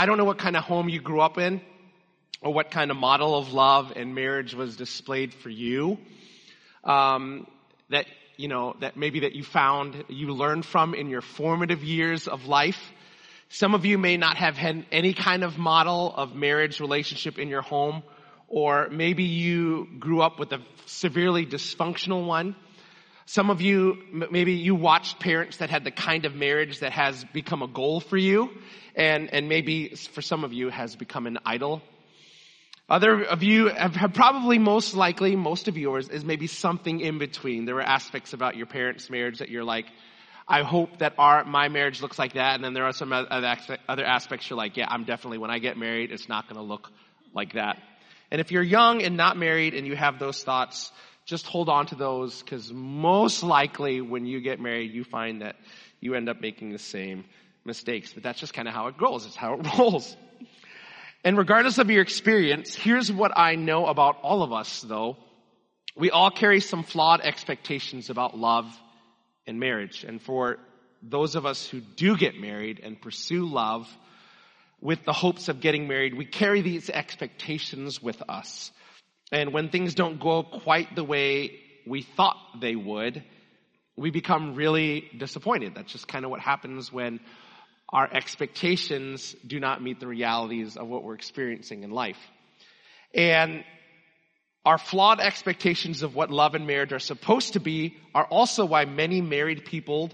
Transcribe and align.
I 0.00 0.06
don't 0.06 0.16
know 0.16 0.24
what 0.24 0.38
kind 0.38 0.56
of 0.56 0.64
home 0.64 0.88
you 0.88 0.98
grew 0.98 1.20
up 1.20 1.36
in 1.36 1.60
or 2.40 2.54
what 2.54 2.70
kind 2.70 2.90
of 2.90 2.96
model 2.96 3.36
of 3.36 3.52
love 3.52 3.92
and 3.94 4.14
marriage 4.14 4.54
was 4.54 4.74
displayed 4.74 5.34
for 5.34 5.50
you. 5.50 5.98
Um, 6.84 7.46
that, 7.90 8.06
you 8.38 8.48
know, 8.48 8.76
that 8.80 8.96
maybe 8.96 9.20
that 9.20 9.34
you 9.34 9.44
found, 9.44 10.04
you 10.08 10.32
learned 10.32 10.64
from 10.64 10.94
in 10.94 11.10
your 11.10 11.20
formative 11.20 11.84
years 11.84 12.28
of 12.28 12.46
life. 12.46 12.80
Some 13.50 13.74
of 13.74 13.84
you 13.84 13.98
may 13.98 14.16
not 14.16 14.38
have 14.38 14.56
had 14.56 14.86
any 14.90 15.12
kind 15.12 15.44
of 15.44 15.58
model 15.58 16.14
of 16.16 16.34
marriage 16.34 16.80
relationship 16.80 17.38
in 17.38 17.48
your 17.48 17.60
home, 17.60 18.02
or 18.48 18.88
maybe 18.88 19.24
you 19.24 19.86
grew 19.98 20.22
up 20.22 20.38
with 20.38 20.50
a 20.52 20.62
severely 20.86 21.44
dysfunctional 21.44 22.24
one. 22.24 22.56
Some 23.30 23.48
of 23.48 23.60
you, 23.60 23.96
maybe 24.32 24.54
you 24.54 24.74
watched 24.74 25.20
parents 25.20 25.58
that 25.58 25.70
had 25.70 25.84
the 25.84 25.92
kind 25.92 26.24
of 26.24 26.34
marriage 26.34 26.80
that 26.80 26.90
has 26.90 27.22
become 27.32 27.62
a 27.62 27.68
goal 27.68 28.00
for 28.00 28.16
you, 28.16 28.50
and, 28.96 29.32
and 29.32 29.48
maybe 29.48 29.90
for 29.90 30.20
some 30.20 30.42
of 30.42 30.52
you 30.52 30.68
has 30.68 30.96
become 30.96 31.28
an 31.28 31.38
idol. 31.46 31.80
Other 32.88 33.22
of 33.22 33.44
you 33.44 33.68
have, 33.68 34.14
probably 34.14 34.58
most 34.58 34.94
likely, 34.94 35.36
most 35.36 35.68
of 35.68 35.78
yours 35.78 36.08
is 36.08 36.24
maybe 36.24 36.48
something 36.48 36.98
in 36.98 37.18
between. 37.20 37.66
There 37.66 37.76
were 37.76 37.82
aspects 37.82 38.32
about 38.32 38.56
your 38.56 38.66
parents' 38.66 39.08
marriage 39.08 39.38
that 39.38 39.48
you're 39.48 39.62
like, 39.62 39.86
I 40.48 40.64
hope 40.64 40.98
that 40.98 41.14
our, 41.16 41.44
my 41.44 41.68
marriage 41.68 42.02
looks 42.02 42.18
like 42.18 42.32
that. 42.32 42.56
And 42.56 42.64
then 42.64 42.74
there 42.74 42.86
are 42.86 42.92
some 42.92 43.12
other 43.12 44.04
aspects 44.04 44.50
you're 44.50 44.56
like, 44.56 44.76
yeah, 44.76 44.86
I'm 44.88 45.04
definitely, 45.04 45.38
when 45.38 45.52
I 45.52 45.60
get 45.60 45.76
married, 45.76 46.10
it's 46.10 46.28
not 46.28 46.48
going 46.48 46.56
to 46.56 46.66
look 46.66 46.90
like 47.32 47.52
that. 47.52 47.78
And 48.32 48.40
if 48.40 48.50
you're 48.50 48.60
young 48.64 49.02
and 49.02 49.16
not 49.16 49.36
married 49.36 49.74
and 49.74 49.86
you 49.86 49.94
have 49.94 50.18
those 50.18 50.42
thoughts, 50.42 50.90
just 51.30 51.46
hold 51.46 51.68
on 51.68 51.86
to 51.86 51.94
those 51.94 52.42
because 52.42 52.72
most 52.72 53.44
likely 53.44 54.00
when 54.00 54.26
you 54.26 54.40
get 54.40 54.58
married, 54.58 54.92
you 54.92 55.04
find 55.04 55.42
that 55.42 55.54
you 56.00 56.14
end 56.14 56.28
up 56.28 56.40
making 56.40 56.72
the 56.72 56.78
same 56.78 57.24
mistakes. 57.64 58.12
But 58.12 58.24
that's 58.24 58.40
just 58.40 58.52
kind 58.52 58.66
of 58.66 58.74
how 58.74 58.88
it 58.88 58.98
goes. 58.98 59.24
It's 59.24 59.36
how 59.36 59.54
it 59.54 59.66
rolls. 59.78 60.16
And 61.22 61.38
regardless 61.38 61.78
of 61.78 61.88
your 61.88 62.02
experience, 62.02 62.74
here's 62.74 63.12
what 63.12 63.30
I 63.36 63.54
know 63.54 63.86
about 63.86 64.18
all 64.22 64.42
of 64.42 64.52
us 64.52 64.82
though. 64.82 65.18
We 65.96 66.10
all 66.10 66.32
carry 66.32 66.60
some 66.60 66.82
flawed 66.82 67.20
expectations 67.20 68.10
about 68.10 68.36
love 68.36 68.66
and 69.46 69.60
marriage. 69.60 70.02
And 70.02 70.20
for 70.20 70.58
those 71.00 71.36
of 71.36 71.46
us 71.46 71.64
who 71.64 71.80
do 71.80 72.16
get 72.16 72.40
married 72.40 72.80
and 72.82 73.00
pursue 73.00 73.46
love 73.46 73.88
with 74.80 75.04
the 75.04 75.12
hopes 75.12 75.48
of 75.48 75.60
getting 75.60 75.86
married, 75.86 76.14
we 76.14 76.24
carry 76.24 76.60
these 76.60 76.90
expectations 76.90 78.02
with 78.02 78.20
us. 78.28 78.72
And 79.32 79.52
when 79.52 79.68
things 79.68 79.94
don't 79.94 80.18
go 80.18 80.42
quite 80.42 80.94
the 80.94 81.04
way 81.04 81.60
we 81.86 82.02
thought 82.02 82.36
they 82.60 82.74
would, 82.74 83.22
we 83.96 84.10
become 84.10 84.54
really 84.54 85.08
disappointed. 85.16 85.74
That's 85.74 85.92
just 85.92 86.08
kind 86.08 86.24
of 86.24 86.30
what 86.30 86.40
happens 86.40 86.92
when 86.92 87.20
our 87.88 88.08
expectations 88.12 89.34
do 89.46 89.60
not 89.60 89.82
meet 89.82 90.00
the 90.00 90.06
realities 90.06 90.76
of 90.76 90.88
what 90.88 91.02
we're 91.02 91.14
experiencing 91.14 91.82
in 91.82 91.90
life. 91.90 92.18
And 93.14 93.64
our 94.64 94.78
flawed 94.78 95.20
expectations 95.20 96.02
of 96.02 96.14
what 96.14 96.30
love 96.30 96.54
and 96.54 96.66
marriage 96.66 96.92
are 96.92 96.98
supposed 96.98 97.54
to 97.54 97.60
be 97.60 97.96
are 98.14 98.24
also 98.24 98.64
why 98.64 98.84
many 98.84 99.20
married 99.20 99.64
people 99.64 100.10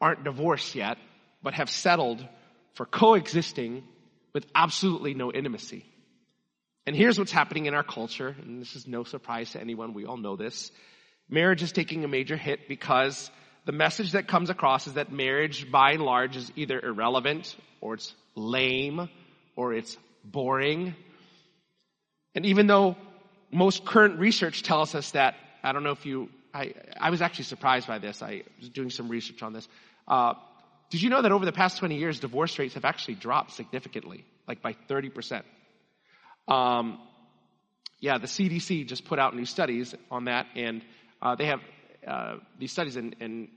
aren't 0.00 0.24
divorced 0.24 0.74
yet, 0.74 0.98
but 1.42 1.54
have 1.54 1.70
settled 1.70 2.26
for 2.74 2.86
coexisting 2.86 3.84
with 4.32 4.46
absolutely 4.54 5.14
no 5.14 5.32
intimacy. 5.32 5.84
And 6.88 6.96
here's 6.96 7.18
what's 7.18 7.32
happening 7.32 7.66
in 7.66 7.74
our 7.74 7.82
culture, 7.82 8.34
and 8.40 8.62
this 8.62 8.74
is 8.74 8.88
no 8.88 9.04
surprise 9.04 9.50
to 9.50 9.60
anyone, 9.60 9.92
we 9.92 10.06
all 10.06 10.16
know 10.16 10.36
this. 10.36 10.72
Marriage 11.28 11.62
is 11.62 11.70
taking 11.70 12.02
a 12.02 12.08
major 12.08 12.34
hit 12.34 12.66
because 12.66 13.30
the 13.66 13.72
message 13.72 14.12
that 14.12 14.26
comes 14.26 14.48
across 14.48 14.86
is 14.86 14.94
that 14.94 15.12
marriage, 15.12 15.70
by 15.70 15.92
and 15.92 16.02
large, 16.02 16.34
is 16.34 16.50
either 16.56 16.80
irrelevant, 16.80 17.54
or 17.82 17.92
it's 17.92 18.14
lame, 18.34 19.10
or 19.54 19.74
it's 19.74 19.98
boring. 20.24 20.94
And 22.34 22.46
even 22.46 22.66
though 22.66 22.96
most 23.52 23.84
current 23.84 24.18
research 24.18 24.62
tells 24.62 24.94
us 24.94 25.10
that, 25.10 25.34
I 25.62 25.72
don't 25.72 25.82
know 25.82 25.90
if 25.92 26.06
you, 26.06 26.30
I, 26.54 26.72
I 26.98 27.10
was 27.10 27.20
actually 27.20 27.44
surprised 27.44 27.86
by 27.86 27.98
this. 27.98 28.22
I 28.22 28.44
was 28.60 28.70
doing 28.70 28.88
some 28.88 29.10
research 29.10 29.42
on 29.42 29.52
this. 29.52 29.68
Uh, 30.06 30.32
did 30.88 31.02
you 31.02 31.10
know 31.10 31.20
that 31.20 31.32
over 31.32 31.44
the 31.44 31.52
past 31.52 31.76
20 31.76 31.98
years, 31.98 32.18
divorce 32.18 32.58
rates 32.58 32.72
have 32.76 32.86
actually 32.86 33.16
dropped 33.16 33.52
significantly, 33.52 34.24
like 34.46 34.62
by 34.62 34.74
30%? 34.88 35.42
Um, 36.48 36.98
yeah, 38.00 38.18
the 38.18 38.26
CDC 38.26 38.86
just 38.86 39.04
put 39.04 39.18
out 39.18 39.34
new 39.34 39.44
studies 39.44 39.94
on 40.10 40.24
that, 40.24 40.46
and 40.54 40.82
uh, 41.20 41.34
they 41.34 41.46
have 41.46 41.60
uh, 42.06 42.36
these 42.58 42.72
studies, 42.72 42.96
and, 42.96 43.48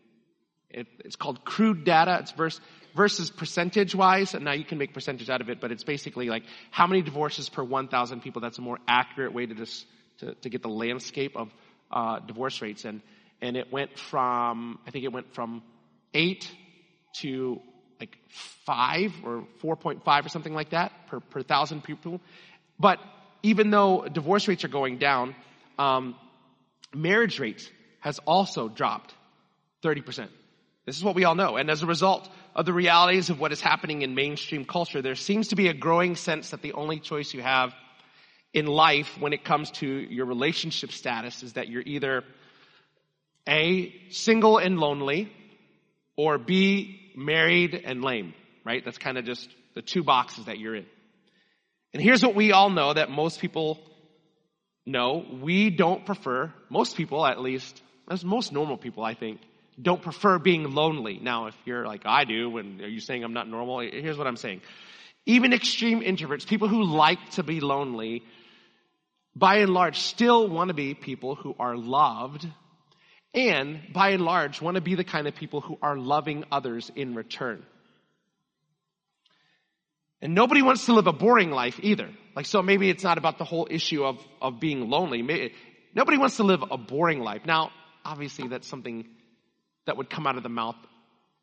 it, 0.74 0.88
it's 1.00 1.18
called 1.18 1.44
crude 1.44 1.84
data. 1.84 2.20
It's 2.22 2.32
verse, 2.32 2.62
versus 2.96 3.30
percentage 3.30 3.94
wise, 3.94 4.34
and 4.34 4.46
now 4.46 4.54
you 4.54 4.64
can 4.64 4.78
make 4.78 4.94
percentage 4.94 5.30
out 5.30 5.42
of 5.42 5.50
it, 5.50 5.60
but 5.60 5.72
it's 5.72 5.84
basically 5.84 6.30
like 6.30 6.44
how 6.70 6.88
many 6.88 7.02
divorces 7.02 7.50
per 7.50 7.62
1,000 7.62 8.22
people. 8.22 8.42
That's 8.42 8.58
a 8.58 8.62
more 8.62 8.80
accurate 8.88 9.34
way 9.34 9.46
to 9.46 9.54
just 9.54 9.86
to, 10.20 10.34
to 10.36 10.50
get 10.50 10.62
the 10.62 10.70
landscape 10.70 11.36
of 11.36 11.50
uh, 11.92 12.20
divorce 12.20 12.62
rates, 12.62 12.86
and 12.86 13.02
and 13.42 13.58
it 13.58 13.72
went 13.72 13.98
from 13.98 14.80
I 14.88 14.92
think 14.92 15.04
it 15.04 15.12
went 15.12 15.34
from 15.34 15.62
eight 16.14 16.50
to 17.20 17.62
like 18.00 18.18
five 18.66 19.14
or 19.24 19.46
4.5 19.62 20.26
or 20.26 20.30
something 20.30 20.56
like 20.56 20.72
that 20.72 20.92
per, 21.08 21.20
per 21.20 21.44
thousand 21.44 21.84
people. 21.84 22.20
But 22.82 23.00
even 23.44 23.70
though 23.70 24.08
divorce 24.12 24.48
rates 24.48 24.64
are 24.64 24.70
going 24.70 24.98
down, 24.98 25.36
um, 25.78 26.16
marriage 26.94 27.40
rates 27.40 27.70
has 28.00 28.20
also 28.26 28.68
dropped 28.68 29.14
30%. 29.84 30.28
This 30.86 30.98
is 30.98 31.04
what 31.04 31.14
we 31.14 31.24
all 31.26 31.36
know. 31.36 31.58
And 31.58 31.70
as 31.70 31.84
a 31.84 31.86
result 31.86 32.28
of 32.56 32.66
the 32.66 32.74
realities 32.74 33.30
of 33.30 33.40
what 33.40 33.52
is 33.52 33.62
happening 33.62 34.02
in 34.02 34.16
mainstream 34.16 34.66
culture, 34.66 35.02
there 35.04 35.16
seems 35.16 35.50
to 35.50 35.56
be 35.56 35.68
a 35.68 35.74
growing 35.74 36.16
sense 36.16 36.50
that 36.50 36.64
the 36.64 36.74
only 36.74 37.00
choice 37.00 37.34
you 37.36 37.42
have 37.42 37.72
in 38.52 38.66
life 38.66 39.16
when 39.20 39.32
it 39.32 39.46
comes 39.46 39.70
to 39.72 39.88
your 39.88 40.26
relationship 40.26 40.92
status 40.92 41.44
is 41.44 41.54
that 41.54 41.70
you're 41.70 41.84
either 41.86 42.24
A, 43.48 43.94
single 44.10 44.58
and 44.58 44.80
lonely, 44.80 45.32
or 46.16 46.40
B, 46.40 47.12
married 47.16 47.76
and 47.86 48.04
lame, 48.04 48.34
right? 48.66 48.84
That's 48.84 48.98
kind 48.98 49.20
of 49.20 49.26
just 49.26 49.48
the 49.76 49.84
two 49.84 50.04
boxes 50.04 50.46
that 50.46 50.58
you're 50.58 50.76
in. 50.76 50.86
And 51.94 52.02
here's 52.02 52.24
what 52.24 52.36
we 52.36 52.52
all 52.52 52.70
know 52.70 52.94
that 52.94 53.10
most 53.10 53.40
people 53.40 53.80
know. 54.86 55.26
We 55.42 55.70
don't 55.70 56.06
prefer, 56.06 56.54
most 56.70 56.96
people 56.96 57.26
at 57.26 57.42
least, 57.42 57.82
as 58.10 58.24
most 58.24 58.54
normal 58.54 58.78
people 58.78 59.04
I 59.04 59.14
think, 59.14 59.42
don't 59.82 60.02
prefer 60.02 60.40
being 60.40 60.72
lonely. 60.72 61.20
Now, 61.22 61.48
if 61.48 61.56
you're 61.66 61.86
like 61.86 62.04
I 62.06 62.24
do, 62.24 62.58
and 62.58 62.82
are 62.82 62.88
you 62.88 63.00
saying 63.00 63.24
I'm 63.24 63.34
not 63.34 63.48
normal? 63.48 63.80
Here's 63.80 64.18
what 64.18 64.28
I'm 64.28 64.38
saying. 64.38 64.62
Even 65.26 65.54
extreme 65.54 66.02
introverts, 66.02 66.48
people 66.48 66.68
who 66.68 66.84
like 66.84 67.32
to 67.32 67.44
be 67.44 67.60
lonely, 67.60 68.24
by 69.36 69.58
and 69.58 69.74
large 69.74 70.00
still 70.00 70.48
want 70.48 70.70
to 70.70 70.74
be 70.74 70.94
people 70.94 71.36
who 71.36 71.56
are 71.60 71.78
loved 71.78 72.48
and 73.34 73.82
by 73.94 74.10
and 74.10 74.24
large 74.24 74.62
want 74.62 74.76
to 74.76 74.82
be 74.82 74.96
the 74.96 75.04
kind 75.04 75.28
of 75.28 75.36
people 75.36 75.62
who 75.62 75.78
are 75.82 75.96
loving 75.98 76.44
others 76.52 76.92
in 76.96 77.16
return. 77.16 77.66
And 80.22 80.36
nobody 80.36 80.62
wants 80.62 80.86
to 80.86 80.94
live 80.94 81.08
a 81.08 81.14
boring 81.14 81.52
life 81.52 81.80
either. 81.82 82.10
Like, 82.36 82.46
so 82.46 82.62
maybe 82.62 82.90
it's 82.90 83.04
not 83.04 83.18
about 83.18 83.38
the 83.38 83.44
whole 83.44 83.68
issue 83.70 84.04
of, 84.04 84.24
of 84.42 84.60
being 84.60 84.90
lonely. 84.90 85.22
Maybe, 85.22 85.54
nobody 85.96 86.18
wants 86.18 86.38
to 86.38 86.44
live 86.44 86.64
a 86.70 86.78
boring 86.78 87.20
life. 87.22 87.46
Now, 87.46 87.72
obviously 88.06 88.48
that's 88.48 88.68
something 88.68 89.08
that 89.86 89.98
would 89.98 90.10
come 90.10 90.28
out 90.28 90.38
of 90.38 90.44
the 90.44 90.50
mouth 90.50 90.76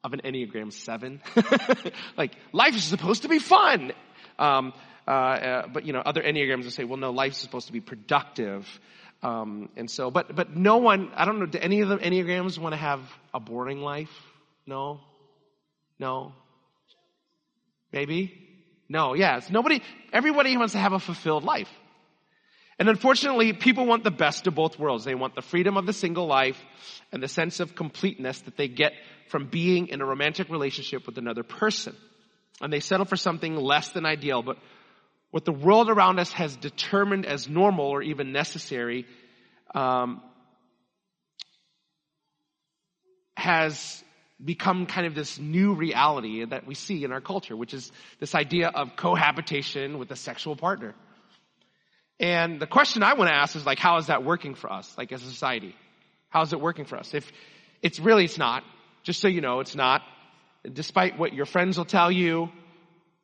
of 0.05 0.12
an 0.12 0.21
Enneagram 0.25 0.72
7. 0.72 1.21
like, 2.16 2.33
life 2.53 2.77
is 2.77 2.84
supposed 2.84 3.22
to 3.22 3.28
be 3.28 3.41
fun. 3.41 3.93
Um, 4.39 4.72
uh, 5.06 5.10
uh, 5.10 5.66
but, 5.66 5.84
you 5.84 5.93
know, 5.93 6.00
other 6.00 6.22
Enneagrams 6.22 6.65
will 6.65 6.71
say, 6.71 6.84
well, 6.84 6.99
no, 6.99 7.10
life's 7.10 7.39
supposed 7.39 7.66
to 7.66 7.72
be 7.72 7.81
productive. 7.81 8.69
Um, 9.22 9.71
and 9.77 9.91
so, 9.91 10.12
but, 10.12 10.34
but 10.37 10.55
no 10.55 10.77
one, 10.77 11.10
I 11.16 11.25
don't 11.25 11.41
know, 11.41 11.47
do 11.47 11.59
any 11.59 11.81
of 11.81 11.89
the 11.89 11.97
Enneagrams 11.97 12.59
want 12.59 12.75
to 12.75 12.77
have 12.77 13.00
a 13.34 13.41
boring 13.41 13.81
life? 13.81 14.12
No? 14.66 15.00
No? 15.99 16.33
Maybe? 17.93 18.47
No, 18.88 19.15
yes. 19.15 19.50
Nobody, 19.50 19.82
everybody 20.12 20.57
wants 20.57 20.72
to 20.72 20.78
have 20.78 20.92
a 20.92 20.98
fulfilled 20.98 21.45
life. 21.45 21.68
And 22.78 22.89
unfortunately, 22.89 23.53
people 23.53 23.86
want 23.86 24.04
the 24.04 24.10
best 24.10 24.47
of 24.47 24.54
both 24.54 24.78
worlds. 24.78 25.04
They 25.04 25.16
want 25.16 25.34
the 25.34 25.42
freedom 25.42 25.77
of 25.77 25.84
the 25.84 25.92
single 25.92 26.27
life 26.27 26.59
and 27.10 27.22
the 27.22 27.28
sense 27.28 27.60
of 27.60 27.74
completeness 27.74 28.41
that 28.42 28.57
they 28.57 28.68
get 28.68 28.92
from 29.28 29.47
being 29.47 29.89
in 29.89 30.01
a 30.01 30.07
romantic 30.07 30.48
relationship 30.48 31.04
with 31.07 31.18
another 31.18 31.42
person. 31.42 31.97
And 32.60 32.72
they 32.72 32.80
settle 32.80 33.04
for 33.04 33.16
something 33.16 33.57
less 33.57 33.91
than 33.91 34.07
ideal, 34.07 34.42
but 34.42 34.59
what 35.30 35.45
the 35.45 35.53
world 35.53 35.91
around 35.91 36.18
us 36.18 36.33
has 36.33 36.57
determined 36.57 37.27
as 37.27 37.48
normal 37.48 37.86
or 37.86 38.03
even 38.03 38.33
necessary 38.33 39.07
um, 39.74 40.22
has 43.36 44.03
become 44.42 44.86
kind 44.86 45.06
of 45.06 45.14
this 45.14 45.38
new 45.38 45.74
reality 45.74 46.44
that 46.44 46.66
we 46.66 46.74
see 46.74 47.04
in 47.04 47.12
our 47.12 47.20
culture, 47.20 47.56
which 47.56 47.74
is 47.74 47.90
this 48.20 48.34
idea 48.34 48.68
of 48.68 48.94
cohabitation 48.96 49.98
with 49.98 50.10
a 50.10 50.16
sexual 50.16 50.54
partner. 50.54 50.94
And 52.20 52.60
the 52.60 52.66
question 52.66 53.02
I 53.02 53.14
want 53.14 53.30
to 53.30 53.34
ask 53.34 53.56
is 53.56 53.66
like, 53.66 53.78
how 53.78 53.98
is 53.98 54.06
that 54.06 54.24
working 54.24 54.54
for 54.54 54.72
us, 54.72 54.92
like 54.96 55.12
as 55.12 55.22
a 55.22 55.26
society? 55.26 55.74
How 56.28 56.42
is 56.42 56.52
it 56.52 56.60
working 56.60 56.84
for 56.84 56.96
us? 56.96 57.14
If 57.14 57.30
it's 57.82 57.98
really, 58.00 58.24
it's 58.24 58.38
not. 58.38 58.64
Just 59.02 59.20
so 59.20 59.28
you 59.28 59.40
know, 59.40 59.60
it's 59.60 59.76
not. 59.76 60.02
Despite 60.70 61.18
what 61.18 61.32
your 61.32 61.46
friends 61.46 61.78
will 61.78 61.84
tell 61.84 62.10
you, 62.10 62.50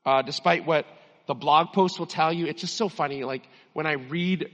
uh, 0.06 0.22
despite 0.22 0.66
what 0.66 0.86
the 1.26 1.34
blog 1.34 1.72
post 1.72 1.98
will 1.98 2.06
tell 2.06 2.32
you. 2.32 2.46
It's 2.46 2.60
just 2.60 2.76
so 2.76 2.88
funny. 2.88 3.24
Like 3.24 3.42
when 3.72 3.86
I 3.86 3.92
read 3.92 4.48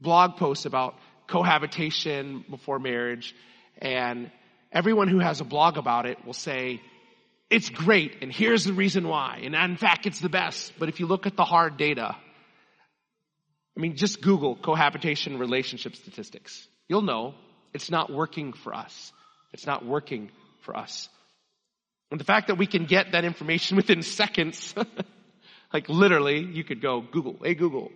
blog 0.00 0.36
posts 0.36 0.64
about 0.64 0.94
cohabitation 1.26 2.44
before 2.48 2.78
marriage 2.78 3.34
and 3.78 4.30
everyone 4.74 5.08
who 5.08 5.20
has 5.20 5.40
a 5.40 5.44
blog 5.44 5.78
about 5.78 6.04
it 6.04 6.24
will 6.26 6.32
say, 6.32 6.82
it's 7.48 7.70
great 7.70 8.16
and 8.22 8.32
here's 8.32 8.64
the 8.64 8.72
reason 8.72 9.06
why. 9.06 9.40
And 9.44 9.54
in 9.54 9.76
fact, 9.76 10.06
it's 10.06 10.20
the 10.20 10.28
best. 10.28 10.72
But 10.78 10.88
if 10.88 10.98
you 10.98 11.06
look 11.06 11.26
at 11.26 11.36
the 11.36 11.44
hard 11.44 11.76
data, 11.76 12.16
I 13.76 13.80
mean, 13.80 13.96
just 13.96 14.20
Google 14.20 14.56
cohabitation 14.56 15.38
relationship 15.38 15.94
statistics. 15.94 16.66
You'll 16.88 17.02
know 17.02 17.34
it's 17.72 17.90
not 17.90 18.12
working 18.12 18.52
for 18.52 18.74
us. 18.74 19.12
It's 19.52 19.66
not 19.66 19.84
working 19.84 20.30
for 20.62 20.76
us. 20.76 21.08
And 22.10 22.20
the 22.20 22.24
fact 22.24 22.48
that 22.48 22.58
we 22.58 22.66
can 22.66 22.86
get 22.86 23.12
that 23.12 23.24
information 23.24 23.76
within 23.82 24.02
seconds, 24.02 24.74
like 25.72 25.88
literally, 25.88 26.40
you 26.40 26.64
could 26.64 26.80
go 26.80 27.00
Google, 27.00 27.36
hey 27.42 27.54
Google, 27.54 27.90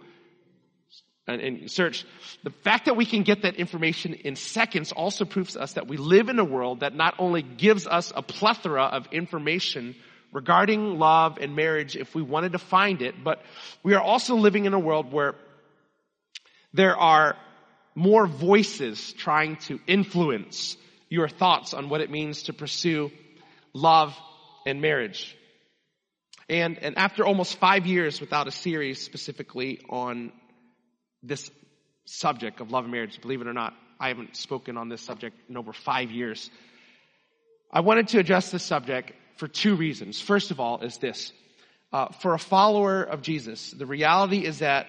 and, 1.29 1.41
and, 1.41 1.71
search. 1.71 2.05
The 2.43 2.51
fact 2.51 2.87
that 2.87 2.97
we 2.97 3.05
can 3.05 3.23
get 3.23 3.43
that 3.43 3.57
information 3.57 4.15
in 4.15 4.35
seconds 4.35 4.93
also 4.93 5.25
proves 5.25 5.53
to 5.53 5.61
us 5.61 5.75
that 5.75 5.87
we 5.87 5.97
live 5.97 6.29
in 6.29 6.39
a 6.39 6.45
world 6.45 6.81
that 6.81 6.95
not 6.95 7.15
only 7.19 7.43
gives 7.43 7.87
us 7.87 8.13
a 8.17 8.23
plethora 8.23 8.85
of 8.85 9.07
information 9.13 9.95
regarding 10.33 10.99
love 10.99 11.39
and 11.41 11.55
marriage 11.55 11.97
if 11.97 12.15
we 12.15 12.23
wanted 12.23 12.53
to 12.53 12.59
find 12.59 13.03
it, 13.03 13.23
but 13.23 13.43
we 13.83 13.95
are 13.95 14.03
also 14.03 14.37
living 14.37 14.65
in 14.65 14.73
a 14.73 14.79
world 14.79 15.13
where 15.13 15.35
there 16.73 16.97
are 16.97 17.37
more 17.95 18.27
voices 18.27 19.13
trying 19.15 19.57
to 19.57 19.79
influence 19.87 20.77
your 21.09 21.29
thoughts 21.29 21.75
on 21.75 21.89
what 21.89 22.01
it 22.01 22.11
means 22.11 22.45
to 22.45 22.53
pursue 22.53 23.11
love 23.73 24.17
and 24.67 24.81
marriage. 24.81 25.37
And, 26.49 26.79
and 26.79 26.97
after 26.97 27.27
almost 27.27 27.59
five 27.59 27.87
years 27.87 28.21
without 28.21 28.49
a 28.49 28.51
series 28.51 29.03
specifically 29.03 29.81
on 29.91 30.33
this 31.23 31.51
subject 32.05 32.61
of 32.61 32.71
love 32.71 32.85
and 32.85 32.93
marriage, 32.93 33.21
believe 33.21 33.41
it 33.41 33.47
or 33.47 33.53
not, 33.53 33.75
I 34.01 34.09
haven't 34.09 34.37
spoken 34.37 34.77
on 34.77 34.89
this 34.89 35.03
subject 35.03 35.37
in 35.49 35.57
over 35.57 35.73
five 35.73 36.11
years. 36.11 36.51
I 37.71 37.81
wanted 37.81 38.09
to 38.09 38.19
address 38.19 38.51
this 38.51 38.63
subject 38.63 39.13
for 39.37 39.49
two 39.49 39.77
reasons. 39.77 40.21
First 40.21 40.51
of 40.51 40.61
all 40.61 40.81
is 40.81 40.99
this. 40.99 41.33
Uh, 41.93 42.09
for 42.21 42.35
a 42.35 42.39
follower 42.39 43.03
of 43.03 43.23
Jesus, 43.23 43.71
the 43.71 43.87
reality 43.87 44.45
is 44.45 44.59
that 44.59 44.87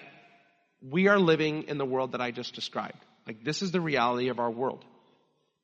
we 0.82 1.08
are 1.08 1.18
living 1.18 1.64
in 1.64 1.78
the 1.78 1.84
world 1.84 2.12
that 2.12 2.20
I 2.20 2.30
just 2.30 2.54
described. 2.54 2.98
Like 3.26 3.44
this 3.44 3.62
is 3.62 3.70
the 3.70 3.80
reality 3.80 4.28
of 4.28 4.38
our 4.38 4.50
world. 4.50 4.84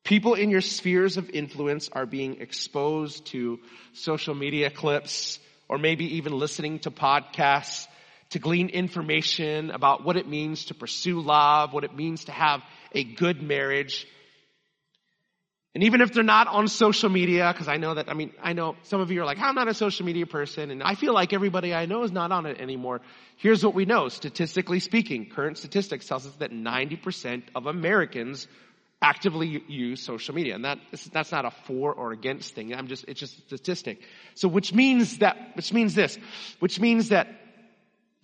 People 0.05 0.35
in 0.35 0.51
your 0.51 0.61
spheres 0.61 1.17
of 1.17 1.31
influence 1.31 1.89
are 1.93 2.07
being 2.07 2.41
exposed 2.41 3.27
to 3.27 3.59
social 3.93 4.35
media 4.35 4.71
clips 4.71 5.41
or 5.69 5.79
maybe 5.79 6.17
even 6.17 6.39
listening 6.39 6.79
to 6.81 6.91
podcasts 6.91 7.89
to 8.31 8.39
glean 8.39 8.69
information 8.69 9.71
about 9.71 10.05
what 10.05 10.17
it 10.17 10.27
means 10.29 10.67
to 10.67 10.75
pursue 10.75 11.21
love, 11.21 11.73
what 11.73 11.85
it 11.85 11.95
means 11.95 12.25
to 12.25 12.33
have 12.33 12.63
a 12.93 13.05
good 13.05 13.43
marriage. 13.43 14.07
And 15.75 15.85
even 15.85 16.01
if 16.01 16.15
they're 16.15 16.23
not 16.23 16.49
on 16.49 16.69
social 16.69 17.11
media, 17.11 17.53
because 17.53 17.69
I 17.69 17.77
know 17.77 17.95
that, 17.95 18.09
I 18.09 18.15
mean, 18.15 18.33
I 18.43 18.55
know 18.55 18.77
some 18.85 19.03
of 19.03 19.11
you 19.11 19.21
are 19.21 19.27
like, 19.27 19.39
I'm 19.39 19.55
not 19.55 19.69
a 19.69 19.75
social 19.75 20.07
media 20.07 20.25
person, 20.25 20.71
and 20.71 20.83
I 20.83 20.95
feel 20.95 21.13
like 21.13 21.35
everybody 21.35 21.75
I 21.75 21.85
know 21.85 22.03
is 22.03 22.11
not 22.11 22.33
on 22.33 22.47
it 22.47 22.59
anymore. 22.59 23.03
Here's 23.37 23.63
what 23.63 23.75
we 23.75 23.85
know, 23.85 24.09
statistically 24.09 24.81
speaking. 24.81 25.29
Current 25.29 25.59
statistics 25.59 26.07
tells 26.07 26.27
us 26.27 26.35
that 26.37 26.51
90% 26.51 27.43
of 27.55 27.67
Americans 27.67 28.49
actively 29.03 29.63
use 29.69 30.03
social 30.03 30.35
media. 30.35 30.55
And 30.55 30.65
that, 30.65 30.79
that's 31.13 31.31
not 31.31 31.45
a 31.45 31.51
for 31.51 31.93
or 31.93 32.13
against 32.13 32.55
thing. 32.55 32.75
I'm 32.75 32.89
just, 32.89 33.05
it's 33.07 33.21
just 33.21 33.39
a 33.39 33.43
statistic. 33.43 34.01
So 34.35 34.49
which 34.49 34.73
means 34.73 35.19
that, 35.19 35.37
which 35.55 35.73
means 35.75 35.95
this, 35.95 36.19
which 36.59 36.81
means 36.81 37.11
that 37.11 37.29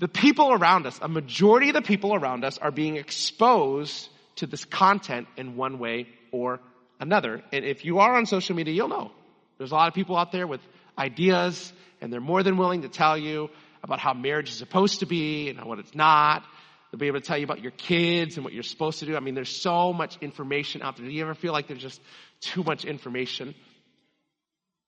the 0.02 0.08
people 0.08 0.52
around 0.52 0.84
us, 0.84 0.98
a 1.00 1.06
majority 1.06 1.68
of 1.68 1.74
the 1.74 1.80
people 1.80 2.12
around 2.12 2.44
us 2.44 2.58
are 2.58 2.72
being 2.72 2.96
exposed 2.96 4.08
to 4.34 4.48
this 4.48 4.64
content 4.64 5.28
in 5.36 5.54
one 5.54 5.78
way 5.78 6.08
or 6.32 6.58
another. 6.98 7.40
And 7.52 7.64
if 7.64 7.84
you 7.84 8.00
are 8.00 8.16
on 8.16 8.26
social 8.26 8.56
media, 8.56 8.74
you'll 8.74 8.88
know. 8.88 9.12
There's 9.58 9.70
a 9.70 9.76
lot 9.76 9.86
of 9.86 9.94
people 9.94 10.16
out 10.16 10.32
there 10.32 10.48
with 10.48 10.60
ideas 10.98 11.72
and 12.00 12.12
they're 12.12 12.20
more 12.20 12.42
than 12.42 12.56
willing 12.56 12.82
to 12.82 12.88
tell 12.88 13.16
you 13.16 13.48
about 13.84 14.00
how 14.00 14.12
marriage 14.12 14.48
is 14.48 14.56
supposed 14.56 14.98
to 15.00 15.06
be 15.06 15.50
and 15.50 15.64
what 15.64 15.78
it's 15.78 15.94
not. 15.94 16.42
They'll 16.90 16.98
be 16.98 17.06
able 17.06 17.20
to 17.20 17.24
tell 17.24 17.38
you 17.38 17.44
about 17.44 17.60
your 17.60 17.70
kids 17.70 18.34
and 18.34 18.42
what 18.42 18.52
you're 18.52 18.64
supposed 18.64 18.98
to 18.98 19.06
do. 19.06 19.16
I 19.16 19.20
mean, 19.20 19.36
there's 19.36 19.56
so 19.56 19.92
much 19.92 20.18
information 20.20 20.82
out 20.82 20.96
there. 20.96 21.06
Do 21.06 21.12
you 21.12 21.22
ever 21.22 21.36
feel 21.36 21.52
like 21.52 21.68
there's 21.68 21.80
just 21.80 22.00
too 22.40 22.64
much 22.64 22.84
information? 22.84 23.54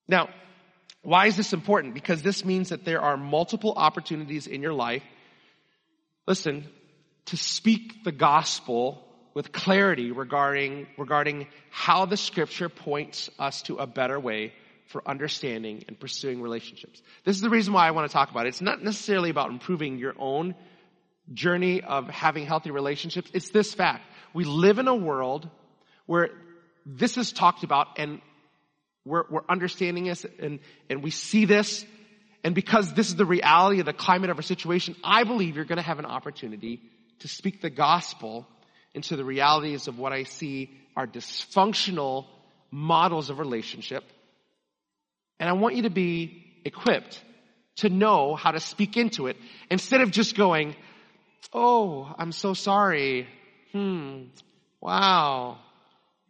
Now, 0.08 0.30
why 1.04 1.26
is 1.26 1.36
this 1.36 1.52
important? 1.52 1.94
Because 1.94 2.22
this 2.22 2.44
means 2.44 2.70
that 2.70 2.84
there 2.84 3.00
are 3.00 3.16
multiple 3.16 3.74
opportunities 3.76 4.46
in 4.46 4.62
your 4.62 4.72
life, 4.72 5.02
listen, 6.26 6.66
to 7.26 7.36
speak 7.36 8.04
the 8.04 8.12
gospel 8.12 9.06
with 9.34 9.52
clarity 9.52 10.10
regarding, 10.12 10.86
regarding 10.96 11.46
how 11.70 12.06
the 12.06 12.16
scripture 12.16 12.68
points 12.68 13.30
us 13.38 13.62
to 13.62 13.76
a 13.76 13.86
better 13.86 14.18
way 14.18 14.52
for 14.86 15.02
understanding 15.06 15.84
and 15.88 15.98
pursuing 15.98 16.40
relationships. 16.40 17.02
This 17.24 17.36
is 17.36 17.42
the 17.42 17.50
reason 17.50 17.72
why 17.74 17.86
I 17.86 17.90
want 17.90 18.08
to 18.08 18.12
talk 18.12 18.30
about 18.30 18.46
it. 18.46 18.50
It's 18.50 18.60
not 18.60 18.82
necessarily 18.82 19.30
about 19.30 19.50
improving 19.50 19.98
your 19.98 20.14
own 20.18 20.54
journey 21.32 21.82
of 21.82 22.08
having 22.08 22.46
healthy 22.46 22.70
relationships. 22.70 23.30
It's 23.34 23.50
this 23.50 23.74
fact. 23.74 24.04
We 24.32 24.44
live 24.44 24.78
in 24.78 24.88
a 24.88 24.94
world 24.94 25.48
where 26.06 26.30
this 26.86 27.16
is 27.16 27.32
talked 27.32 27.64
about 27.64 27.98
and 27.98 28.20
we're, 29.04 29.24
we're 29.30 29.44
understanding 29.48 30.04
this 30.04 30.24
and, 30.40 30.60
and 30.88 31.02
we 31.02 31.10
see 31.10 31.44
this. 31.44 31.84
And 32.42 32.54
because 32.54 32.92
this 32.92 33.08
is 33.08 33.16
the 33.16 33.24
reality 33.24 33.80
of 33.80 33.86
the 33.86 33.92
climate 33.92 34.30
of 34.30 34.36
our 34.36 34.42
situation, 34.42 34.96
I 35.02 35.24
believe 35.24 35.56
you're 35.56 35.64
going 35.64 35.76
to 35.76 35.82
have 35.82 35.98
an 35.98 36.06
opportunity 36.06 36.80
to 37.20 37.28
speak 37.28 37.60
the 37.60 37.70
gospel 37.70 38.46
into 38.92 39.16
the 39.16 39.24
realities 39.24 39.88
of 39.88 39.98
what 39.98 40.12
I 40.12 40.24
see 40.24 40.70
are 40.96 41.06
dysfunctional 41.06 42.26
models 42.70 43.30
of 43.30 43.38
relationship. 43.38 44.04
And 45.40 45.48
I 45.48 45.52
want 45.52 45.74
you 45.76 45.82
to 45.82 45.90
be 45.90 46.44
equipped 46.64 47.22
to 47.76 47.88
know 47.88 48.34
how 48.34 48.52
to 48.52 48.60
speak 48.60 48.96
into 48.96 49.26
it 49.26 49.36
instead 49.70 50.00
of 50.00 50.10
just 50.10 50.36
going, 50.36 50.76
Oh, 51.52 52.12
I'm 52.18 52.32
so 52.32 52.54
sorry. 52.54 53.28
Hmm. 53.72 54.24
Wow. 54.80 55.58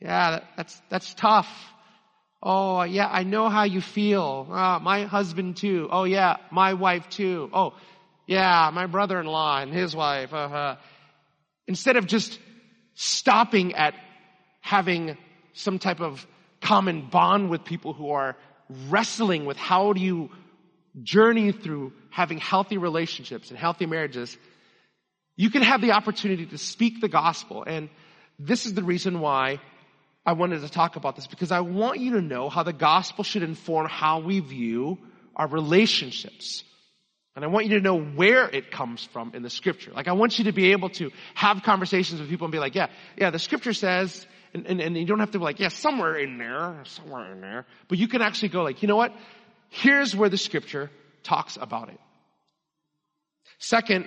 Yeah, 0.00 0.40
that's, 0.56 0.82
that's 0.90 1.14
tough. 1.14 1.48
Oh, 2.46 2.82
yeah, 2.82 3.08
I 3.10 3.22
know 3.22 3.48
how 3.48 3.64
you 3.64 3.80
feel. 3.80 4.46
Uh, 4.50 4.78
my 4.78 5.04
husband 5.04 5.56
too. 5.56 5.88
Oh, 5.90 6.04
yeah, 6.04 6.36
my 6.50 6.74
wife 6.74 7.08
too. 7.08 7.48
Oh, 7.54 7.72
yeah, 8.26 8.70
my 8.72 8.86
brother-in-law 8.86 9.60
and 9.60 9.72
his 9.72 9.96
wife. 9.96 10.32
Uh-huh. 10.32 10.76
Instead 11.66 11.96
of 11.96 12.06
just 12.06 12.38
stopping 12.94 13.74
at 13.74 13.94
having 14.60 15.16
some 15.54 15.78
type 15.78 16.00
of 16.00 16.26
common 16.60 17.08
bond 17.08 17.48
with 17.48 17.64
people 17.64 17.94
who 17.94 18.10
are 18.10 18.36
wrestling 18.88 19.46
with 19.46 19.56
how 19.56 19.94
do 19.94 20.00
you 20.00 20.30
journey 21.02 21.50
through 21.50 21.92
having 22.10 22.38
healthy 22.38 22.76
relationships 22.76 23.50
and 23.50 23.58
healthy 23.58 23.86
marriages, 23.86 24.36
you 25.36 25.50
can 25.50 25.62
have 25.62 25.80
the 25.80 25.92
opportunity 25.92 26.44
to 26.46 26.58
speak 26.58 27.00
the 27.00 27.08
gospel. 27.08 27.64
And 27.66 27.88
this 28.38 28.66
is 28.66 28.74
the 28.74 28.82
reason 28.82 29.20
why 29.20 29.60
I 30.26 30.32
wanted 30.32 30.62
to 30.62 30.68
talk 30.68 30.96
about 30.96 31.16
this 31.16 31.26
because 31.26 31.52
I 31.52 31.60
want 31.60 32.00
you 32.00 32.12
to 32.12 32.22
know 32.22 32.48
how 32.48 32.62
the 32.62 32.72
gospel 32.72 33.24
should 33.24 33.42
inform 33.42 33.86
how 33.88 34.20
we 34.20 34.40
view 34.40 34.98
our 35.36 35.46
relationships. 35.46 36.64
And 37.36 37.44
I 37.44 37.48
want 37.48 37.66
you 37.66 37.76
to 37.76 37.82
know 37.82 38.00
where 38.00 38.48
it 38.48 38.70
comes 38.70 39.04
from 39.04 39.32
in 39.34 39.42
the 39.42 39.50
scripture. 39.50 39.90
Like 39.92 40.08
I 40.08 40.12
want 40.12 40.38
you 40.38 40.44
to 40.44 40.52
be 40.52 40.72
able 40.72 40.88
to 40.90 41.10
have 41.34 41.62
conversations 41.62 42.20
with 42.20 42.30
people 42.30 42.46
and 42.46 42.52
be 42.52 42.58
like, 42.58 42.74
yeah, 42.74 42.86
yeah, 43.18 43.30
the 43.30 43.38
scripture 43.38 43.74
says, 43.74 44.26
and, 44.54 44.66
and, 44.66 44.80
and 44.80 44.96
you 44.96 45.04
don't 45.04 45.18
have 45.18 45.32
to 45.32 45.38
be 45.38 45.44
like, 45.44 45.58
yeah, 45.58 45.68
somewhere 45.68 46.16
in 46.16 46.38
there, 46.38 46.80
somewhere 46.84 47.32
in 47.32 47.40
there. 47.40 47.66
But 47.88 47.98
you 47.98 48.08
can 48.08 48.22
actually 48.22 48.50
go 48.50 48.62
like, 48.62 48.82
you 48.82 48.88
know 48.88 48.96
what? 48.96 49.12
Here's 49.68 50.14
where 50.14 50.28
the 50.28 50.38
scripture 50.38 50.90
talks 51.24 51.58
about 51.60 51.88
it. 51.88 51.98
Second, 53.58 54.06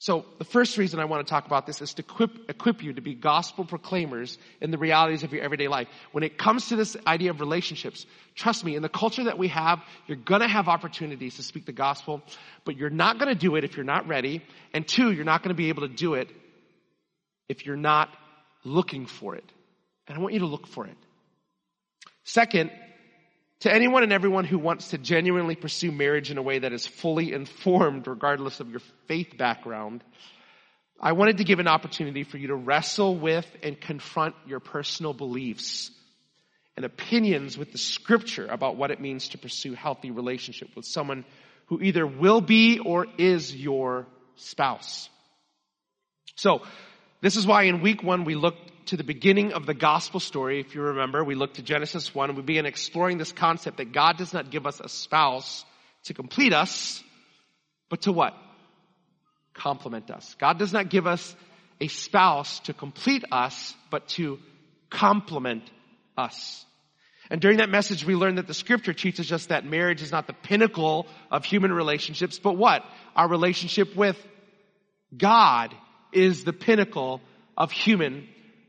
so 0.00 0.26
the 0.38 0.44
first 0.44 0.78
reason 0.78 1.00
I 1.00 1.06
want 1.06 1.26
to 1.26 1.30
talk 1.30 1.46
about 1.46 1.66
this 1.66 1.82
is 1.82 1.94
to 1.94 2.02
equip, 2.02 2.48
equip 2.48 2.84
you 2.84 2.92
to 2.92 3.00
be 3.00 3.14
gospel 3.14 3.64
proclaimers 3.64 4.38
in 4.60 4.70
the 4.70 4.78
realities 4.78 5.24
of 5.24 5.32
your 5.32 5.42
everyday 5.42 5.66
life. 5.66 5.88
When 6.12 6.22
it 6.22 6.38
comes 6.38 6.68
to 6.68 6.76
this 6.76 6.96
idea 7.04 7.30
of 7.30 7.40
relationships, 7.40 8.06
trust 8.36 8.64
me, 8.64 8.76
in 8.76 8.82
the 8.82 8.88
culture 8.88 9.24
that 9.24 9.38
we 9.38 9.48
have, 9.48 9.80
you're 10.06 10.16
going 10.16 10.42
to 10.42 10.48
have 10.48 10.68
opportunities 10.68 11.36
to 11.36 11.42
speak 11.42 11.66
the 11.66 11.72
gospel, 11.72 12.22
but 12.64 12.76
you're 12.76 12.90
not 12.90 13.18
going 13.18 13.28
to 13.28 13.38
do 13.38 13.56
it 13.56 13.64
if 13.64 13.76
you're 13.76 13.84
not 13.84 14.06
ready. 14.06 14.40
And 14.72 14.86
two, 14.86 15.10
you're 15.10 15.24
not 15.24 15.42
going 15.42 15.54
to 15.54 15.60
be 15.60 15.68
able 15.68 15.82
to 15.82 15.92
do 15.92 16.14
it 16.14 16.28
if 17.48 17.66
you're 17.66 17.76
not 17.76 18.08
looking 18.62 19.06
for 19.06 19.34
it. 19.34 19.44
And 20.06 20.16
I 20.16 20.20
want 20.20 20.32
you 20.32 20.40
to 20.40 20.46
look 20.46 20.68
for 20.68 20.86
it. 20.86 20.96
Second, 22.22 22.70
to 23.60 23.72
anyone 23.72 24.02
and 24.02 24.12
everyone 24.12 24.44
who 24.44 24.58
wants 24.58 24.90
to 24.90 24.98
genuinely 24.98 25.56
pursue 25.56 25.90
marriage 25.90 26.30
in 26.30 26.38
a 26.38 26.42
way 26.42 26.60
that 26.60 26.72
is 26.72 26.86
fully 26.86 27.32
informed 27.32 28.06
regardless 28.06 28.60
of 28.60 28.70
your 28.70 28.80
faith 29.06 29.36
background, 29.36 30.04
I 31.00 31.12
wanted 31.12 31.38
to 31.38 31.44
give 31.44 31.58
an 31.58 31.68
opportunity 31.68 32.24
for 32.24 32.38
you 32.38 32.48
to 32.48 32.54
wrestle 32.54 33.16
with 33.16 33.46
and 33.62 33.80
confront 33.80 34.34
your 34.46 34.60
personal 34.60 35.12
beliefs 35.12 35.90
and 36.76 36.84
opinions 36.84 37.58
with 37.58 37.72
the 37.72 37.78
scripture 37.78 38.46
about 38.46 38.76
what 38.76 38.92
it 38.92 39.00
means 39.00 39.30
to 39.30 39.38
pursue 39.38 39.74
healthy 39.74 40.12
relationship 40.12 40.68
with 40.76 40.84
someone 40.84 41.24
who 41.66 41.80
either 41.80 42.06
will 42.06 42.40
be 42.40 42.78
or 42.78 43.06
is 43.18 43.54
your 43.54 44.06
spouse. 44.36 45.08
So, 46.36 46.62
this 47.20 47.34
is 47.34 47.44
why 47.44 47.64
in 47.64 47.80
week 47.80 48.04
one 48.04 48.24
we 48.24 48.36
looked 48.36 48.67
to 48.88 48.96
the 48.96 49.04
beginning 49.04 49.52
of 49.52 49.66
the 49.66 49.74
gospel 49.74 50.18
story. 50.18 50.60
If 50.60 50.74
you 50.74 50.80
remember, 50.80 51.22
we 51.22 51.34
looked 51.34 51.56
to 51.56 51.62
Genesis 51.62 52.14
1 52.14 52.30
and 52.30 52.38
we 52.38 52.42
began 52.42 52.64
exploring 52.64 53.18
this 53.18 53.32
concept 53.32 53.76
that 53.76 53.92
God 53.92 54.16
does 54.16 54.32
not 54.32 54.50
give 54.50 54.66
us 54.66 54.80
a 54.80 54.88
spouse 54.88 55.64
to 56.04 56.14
complete 56.14 56.54
us, 56.54 57.02
but 57.90 58.02
to 58.02 58.12
what? 58.12 58.34
Complement 59.52 60.10
us. 60.10 60.34
God 60.38 60.58
does 60.58 60.72
not 60.72 60.88
give 60.88 61.06
us 61.06 61.36
a 61.82 61.88
spouse 61.88 62.60
to 62.60 62.72
complete 62.72 63.24
us, 63.30 63.74
but 63.90 64.08
to 64.08 64.38
complement 64.88 65.70
us. 66.16 66.64
And 67.30 67.42
during 67.42 67.58
that 67.58 67.68
message, 67.68 68.06
we 68.06 68.14
learned 68.14 68.38
that 68.38 68.46
the 68.46 68.54
scripture 68.54 68.94
teaches 68.94 69.30
us 69.32 69.46
that 69.46 69.66
marriage 69.66 70.00
is 70.00 70.12
not 70.12 70.26
the 70.26 70.32
pinnacle 70.32 71.06
of 71.30 71.44
human 71.44 71.72
relationships, 71.72 72.38
but 72.38 72.56
what? 72.56 72.82
Our 73.14 73.28
relationship 73.28 73.94
with 73.94 74.16
God 75.14 75.74
is 76.10 76.44
the 76.44 76.54
pinnacle 76.54 77.20
of 77.54 77.70
human 77.70 78.28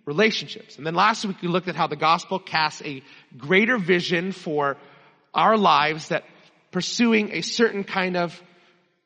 relationships. 0.10 0.78
And 0.78 0.88
then 0.88 0.96
last 0.96 1.24
week 1.24 1.39
we 1.44 1.48
looked 1.48 1.68
at 1.68 1.75
how 1.75 1.86
the 1.86 1.96
gospel 1.96 2.39
casts 2.39 2.82
a 2.84 3.04
greater 3.38 3.78
vision 3.78 4.32
for 4.32 4.75
our 5.36 5.56
lives 5.56 6.08
that 6.08 6.24
pursuing 6.72 7.32
a 7.34 7.42
certain 7.42 7.84
kind 7.84 8.18
of 8.18 8.42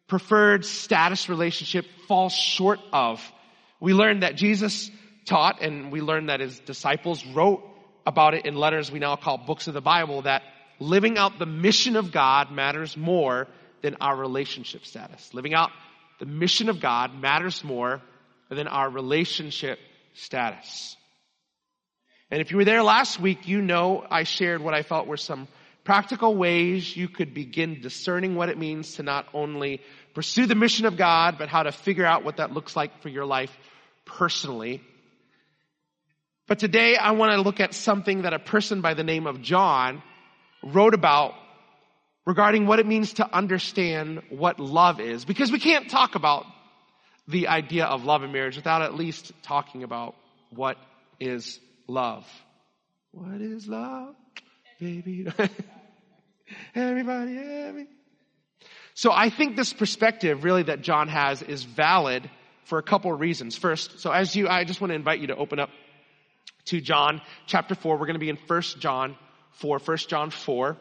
preferred 0.07 0.63
status 0.63 1.27
relationship 1.27 1.85
falls 2.07 2.31
short 2.31 2.79
of. 2.93 3.21
We 3.81 3.93
learned 3.93 4.23
that 4.23 4.37
Jesus 4.37 4.89
taught 5.25 5.61
and 5.61 5.91
we 5.91 5.99
learned 5.99 6.29
that 6.29 6.39
his 6.39 6.57
disciples 6.61 7.25
wrote 7.25 7.61
about 8.07 8.33
it 8.33 8.45
in 8.45 8.55
letters 8.55 8.89
we 8.89 8.99
now 8.99 9.17
call 9.17 9.37
books 9.37 9.67
of 9.67 9.73
the 9.73 9.81
Bible 9.81 10.21
that 10.21 10.41
living 10.79 11.17
out 11.17 11.37
the 11.37 11.45
mission 11.45 11.97
of 11.97 12.13
God 12.13 12.49
matters 12.49 12.95
more 12.95 13.49
than 13.81 13.97
our 13.99 14.15
relationship 14.15 14.85
status. 14.85 15.33
Living 15.33 15.53
out 15.53 15.71
the 16.19 16.25
mission 16.25 16.69
of 16.69 16.79
God 16.79 17.13
matters 17.19 17.61
more 17.61 18.01
than 18.49 18.69
our 18.69 18.89
relationship 18.89 19.79
status. 20.13 20.95
And 22.31 22.41
if 22.41 22.51
you 22.51 22.57
were 22.57 22.65
there 22.65 22.83
last 22.83 23.19
week, 23.19 23.47
you 23.47 23.61
know 23.61 24.05
I 24.09 24.23
shared 24.23 24.61
what 24.61 24.73
I 24.73 24.81
felt 24.81 25.07
were 25.07 25.17
some 25.17 25.47
practical 25.83 26.35
ways 26.35 26.95
you 26.95 27.07
could 27.07 27.33
begin 27.33 27.81
discerning 27.81 28.35
what 28.35 28.49
it 28.49 28.57
means 28.57 28.95
to 28.95 29.03
not 29.03 29.27
only 29.33 29.81
pursue 30.13 30.45
the 30.45 30.55
mission 30.55 30.85
of 30.85 30.97
God, 30.97 31.37
but 31.37 31.49
how 31.49 31.63
to 31.63 31.71
figure 31.71 32.05
out 32.05 32.23
what 32.23 32.37
that 32.37 32.51
looks 32.51 32.75
like 32.75 33.01
for 33.01 33.09
your 33.09 33.25
life 33.25 33.55
personally. 34.05 34.81
But 36.47 36.59
today 36.59 36.95
I 36.95 37.11
want 37.11 37.33
to 37.33 37.41
look 37.41 37.59
at 37.59 37.73
something 37.73 38.23
that 38.23 38.33
a 38.33 38.39
person 38.39 38.81
by 38.81 38.93
the 38.93 39.03
name 39.03 39.27
of 39.27 39.41
John 39.41 40.01
wrote 40.63 40.93
about 40.93 41.33
regarding 42.25 42.65
what 42.65 42.79
it 42.79 42.85
means 42.85 43.13
to 43.13 43.35
understand 43.35 44.21
what 44.29 44.59
love 44.59 44.99
is. 44.99 45.25
Because 45.25 45.51
we 45.51 45.59
can't 45.59 45.89
talk 45.89 46.15
about 46.15 46.45
the 47.27 47.47
idea 47.47 47.85
of 47.85 48.03
love 48.03 48.23
and 48.23 48.33
marriage 48.33 48.55
without 48.55 48.81
at 48.81 48.95
least 48.95 49.31
talking 49.43 49.83
about 49.83 50.15
what 50.49 50.77
is 51.19 51.59
love. 51.87 52.25
What 53.11 53.41
is 53.41 53.67
love? 53.67 54.15
Baby. 54.79 55.27
Everybody, 56.75 57.37
everybody. 57.37 57.87
So 58.95 59.11
I 59.11 59.29
think 59.29 59.55
this 59.55 59.73
perspective 59.73 60.43
really 60.43 60.63
that 60.63 60.81
John 60.81 61.07
has 61.07 61.41
is 61.41 61.63
valid 61.63 62.29
for 62.65 62.77
a 62.77 62.83
couple 62.83 63.13
of 63.13 63.19
reasons. 63.19 63.55
First, 63.55 63.99
so 63.99 64.11
as 64.11 64.35
you, 64.35 64.47
I 64.47 64.63
just 64.63 64.79
want 64.79 64.91
to 64.91 64.95
invite 64.95 65.19
you 65.19 65.27
to 65.27 65.35
open 65.35 65.59
up 65.59 65.69
to 66.65 66.79
John 66.79 67.21
chapter 67.47 67.75
4. 67.75 67.97
We're 67.97 68.05
going 68.05 68.13
to 68.13 68.19
be 68.19 68.29
in 68.29 68.37
1 68.47 68.61
John 68.79 69.15
4, 69.51 69.79
1 69.79 69.97
John 69.97 70.29
4. 70.29 70.77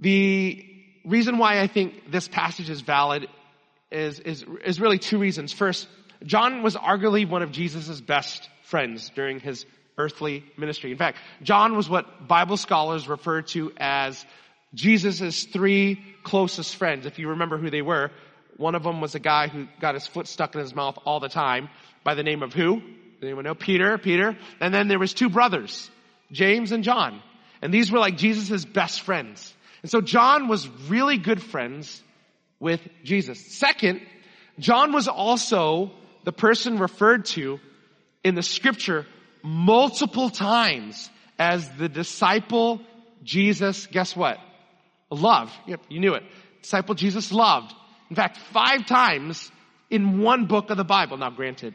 The 0.00 0.64
reason 1.04 1.38
why 1.38 1.60
I 1.60 1.66
think 1.66 2.10
this 2.10 2.28
passage 2.28 2.70
is 2.70 2.80
valid 2.80 3.28
is, 3.90 4.20
is, 4.20 4.44
is 4.64 4.80
really 4.80 4.98
two 4.98 5.18
reasons. 5.18 5.52
First, 5.52 5.88
John 6.24 6.62
was 6.62 6.76
arguably 6.76 7.28
one 7.28 7.42
of 7.42 7.52
Jesus' 7.52 8.00
best 8.00 8.48
friends 8.64 9.10
during 9.14 9.40
his 9.40 9.66
earthly 9.98 10.44
ministry. 10.56 10.90
In 10.90 10.98
fact, 10.98 11.18
John 11.42 11.76
was 11.76 11.88
what 11.88 12.28
Bible 12.28 12.56
scholars 12.56 13.08
refer 13.08 13.42
to 13.42 13.72
as 13.76 14.24
Jesus' 14.74 15.44
three 15.44 16.02
closest 16.22 16.76
friends. 16.76 17.06
If 17.06 17.18
you 17.18 17.30
remember 17.30 17.58
who 17.58 17.70
they 17.70 17.82
were, 17.82 18.10
one 18.56 18.74
of 18.74 18.82
them 18.82 19.00
was 19.00 19.14
a 19.14 19.20
guy 19.20 19.48
who 19.48 19.68
got 19.80 19.94
his 19.94 20.06
foot 20.06 20.26
stuck 20.26 20.54
in 20.54 20.60
his 20.60 20.74
mouth 20.74 20.98
all 21.04 21.20
the 21.20 21.28
time 21.28 21.68
by 22.04 22.14
the 22.14 22.22
name 22.22 22.42
of 22.42 22.52
who? 22.52 22.82
Anyone 23.22 23.44
know? 23.44 23.54
Peter, 23.54 23.96
Peter. 23.98 24.36
And 24.60 24.74
then 24.74 24.88
there 24.88 24.98
was 24.98 25.14
two 25.14 25.30
brothers, 25.30 25.90
James 26.32 26.72
and 26.72 26.84
John. 26.84 27.22
And 27.62 27.72
these 27.72 27.90
were 27.90 27.98
like 27.98 28.16
Jesus' 28.16 28.64
best 28.64 29.02
friends. 29.02 29.54
And 29.82 29.90
so 29.90 30.00
John 30.00 30.48
was 30.48 30.68
really 30.88 31.16
good 31.16 31.42
friends 31.42 32.02
with 32.60 32.80
Jesus. 33.04 33.58
Second, 33.58 34.00
John 34.58 34.92
was 34.92 35.08
also 35.08 35.90
the 36.24 36.32
person 36.32 36.78
referred 36.78 37.26
to 37.26 37.60
in 38.24 38.34
the 38.34 38.42
scripture 38.42 39.06
multiple 39.42 40.30
times 40.30 41.10
as 41.38 41.68
the 41.76 41.88
disciple 41.88 42.80
Jesus, 43.22 43.86
guess 43.86 44.16
what? 44.16 44.38
Loved. 45.10 45.52
Yep, 45.66 45.82
you 45.88 46.00
knew 46.00 46.14
it. 46.14 46.24
Disciple 46.62 46.94
Jesus 46.94 47.32
loved. 47.32 47.74
In 48.10 48.16
fact, 48.16 48.38
five 48.38 48.86
times 48.86 49.50
in 49.90 50.20
one 50.20 50.46
book 50.46 50.70
of 50.70 50.76
the 50.76 50.84
Bible. 50.84 51.16
Now 51.16 51.30
granted, 51.30 51.74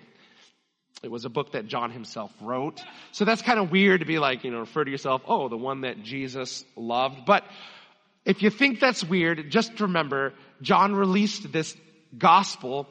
it 1.03 1.09
was 1.09 1.25
a 1.25 1.29
book 1.29 1.53
that 1.53 1.67
John 1.67 1.91
himself 1.91 2.31
wrote. 2.41 2.83
So 3.11 3.25
that's 3.25 3.41
kind 3.41 3.59
of 3.59 3.71
weird 3.71 4.01
to 4.01 4.05
be 4.05 4.19
like, 4.19 4.43
you 4.43 4.51
know, 4.51 4.59
refer 4.59 4.83
to 4.83 4.91
yourself, 4.91 5.21
oh, 5.27 5.49
the 5.49 5.57
one 5.57 5.81
that 5.81 6.03
Jesus 6.03 6.63
loved. 6.75 7.25
But 7.25 7.43
if 8.25 8.43
you 8.43 8.49
think 8.49 8.79
that's 8.79 9.03
weird, 9.03 9.49
just 9.49 9.79
remember, 9.79 10.33
John 10.61 10.93
released 10.93 11.51
this 11.51 11.75
gospel 12.17 12.87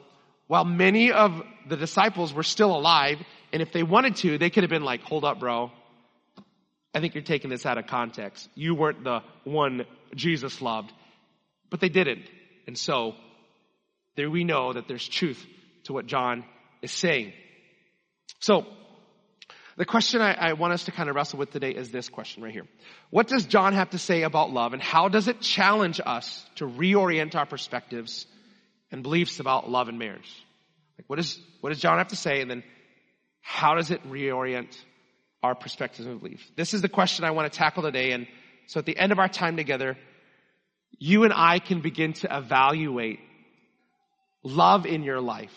while 0.47 0.65
many 0.65 1.11
of 1.11 1.41
the 1.69 1.77
disciples 1.77 2.33
were 2.33 2.43
still 2.43 2.75
alive. 2.75 3.17
And 3.53 3.61
if 3.61 3.71
they 3.71 3.83
wanted 3.83 4.17
to, 4.17 4.37
they 4.37 4.49
could 4.49 4.63
have 4.63 4.69
been 4.69 4.83
like, 4.83 5.01
hold 5.03 5.23
up, 5.23 5.39
bro. 5.39 5.71
I 6.93 6.99
think 6.99 7.15
you're 7.15 7.23
taking 7.23 7.49
this 7.49 7.65
out 7.65 7.77
of 7.77 7.87
context. 7.87 8.49
You 8.55 8.75
weren't 8.75 9.03
the 9.03 9.21
one 9.45 9.85
Jesus 10.15 10.61
loved. 10.61 10.91
But 11.69 11.79
they 11.79 11.87
didn't. 11.87 12.25
And 12.67 12.77
so, 12.77 13.15
there 14.17 14.29
we 14.29 14.43
know 14.43 14.73
that 14.73 14.89
there's 14.89 15.07
truth 15.07 15.45
to 15.85 15.93
what 15.93 16.05
John 16.05 16.43
is 16.81 16.91
saying. 16.91 17.31
So, 18.39 18.65
the 19.81 19.85
question 19.85 20.21
I, 20.21 20.33
I, 20.33 20.53
want 20.53 20.73
us 20.73 20.83
to 20.83 20.91
kind 20.91 21.09
of 21.09 21.15
wrestle 21.15 21.39
with 21.39 21.49
today 21.49 21.71
is 21.71 21.89
this 21.89 22.07
question 22.07 22.43
right 22.43 22.53
here. 22.53 22.67
What 23.09 23.27
does 23.27 23.47
John 23.47 23.73
have 23.73 23.89
to 23.89 23.97
say 23.97 24.21
about 24.21 24.51
love 24.51 24.73
and 24.73 24.81
how 24.81 25.07
does 25.07 25.27
it 25.27 25.41
challenge 25.41 25.99
us 26.05 26.45
to 26.57 26.67
reorient 26.67 27.33
our 27.33 27.47
perspectives 27.47 28.27
and 28.91 29.01
beliefs 29.01 29.39
about 29.39 29.71
love 29.71 29.89
and 29.89 29.97
marriage? 29.97 30.31
Like 30.99 31.09
what, 31.09 31.17
is, 31.17 31.39
what 31.61 31.71
does 31.71 31.79
John 31.79 31.97
have 31.97 32.09
to 32.09 32.15
say 32.15 32.41
and 32.41 32.51
then 32.51 32.63
how 33.41 33.73
does 33.73 33.89
it 33.89 34.07
reorient 34.07 34.77
our 35.41 35.55
perspectives 35.55 36.07
and 36.07 36.21
beliefs? 36.21 36.43
This 36.55 36.75
is 36.75 36.83
the 36.83 36.87
question 36.87 37.25
I 37.25 37.31
want 37.31 37.51
to 37.51 37.57
tackle 37.57 37.81
today 37.81 38.11
and 38.11 38.27
so 38.67 38.79
at 38.79 38.85
the 38.85 38.95
end 38.95 39.11
of 39.11 39.17
our 39.17 39.29
time 39.29 39.57
together, 39.57 39.97
you 40.99 41.23
and 41.23 41.33
I 41.35 41.57
can 41.57 41.81
begin 41.81 42.13
to 42.13 42.37
evaluate 42.37 43.19
love 44.43 44.85
in 44.85 45.01
your 45.01 45.21
life 45.21 45.55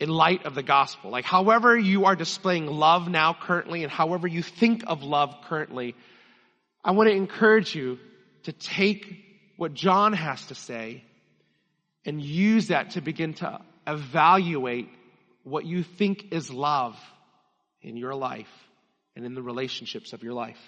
in 0.00 0.08
light 0.08 0.44
of 0.44 0.54
the 0.54 0.62
gospel. 0.62 1.10
Like 1.10 1.24
however 1.24 1.76
you 1.76 2.06
are 2.06 2.16
displaying 2.16 2.66
love 2.66 3.08
now 3.08 3.34
currently 3.38 3.82
and 3.82 3.92
however 3.92 4.26
you 4.26 4.42
think 4.42 4.84
of 4.86 5.02
love 5.02 5.34
currently, 5.44 5.94
I 6.84 6.92
want 6.92 7.08
to 7.08 7.14
encourage 7.14 7.74
you 7.74 7.98
to 8.44 8.52
take 8.52 9.24
what 9.56 9.74
John 9.74 10.12
has 10.12 10.44
to 10.46 10.54
say 10.54 11.04
and 12.04 12.20
use 12.20 12.68
that 12.68 12.90
to 12.90 13.00
begin 13.00 13.34
to 13.34 13.60
evaluate 13.86 14.88
what 15.42 15.64
you 15.64 15.82
think 15.82 16.32
is 16.32 16.50
love 16.50 16.98
in 17.80 17.96
your 17.96 18.14
life 18.14 18.50
and 19.16 19.24
in 19.24 19.34
the 19.34 19.42
relationships 19.42 20.12
of 20.12 20.22
your 20.22 20.34
life. 20.34 20.60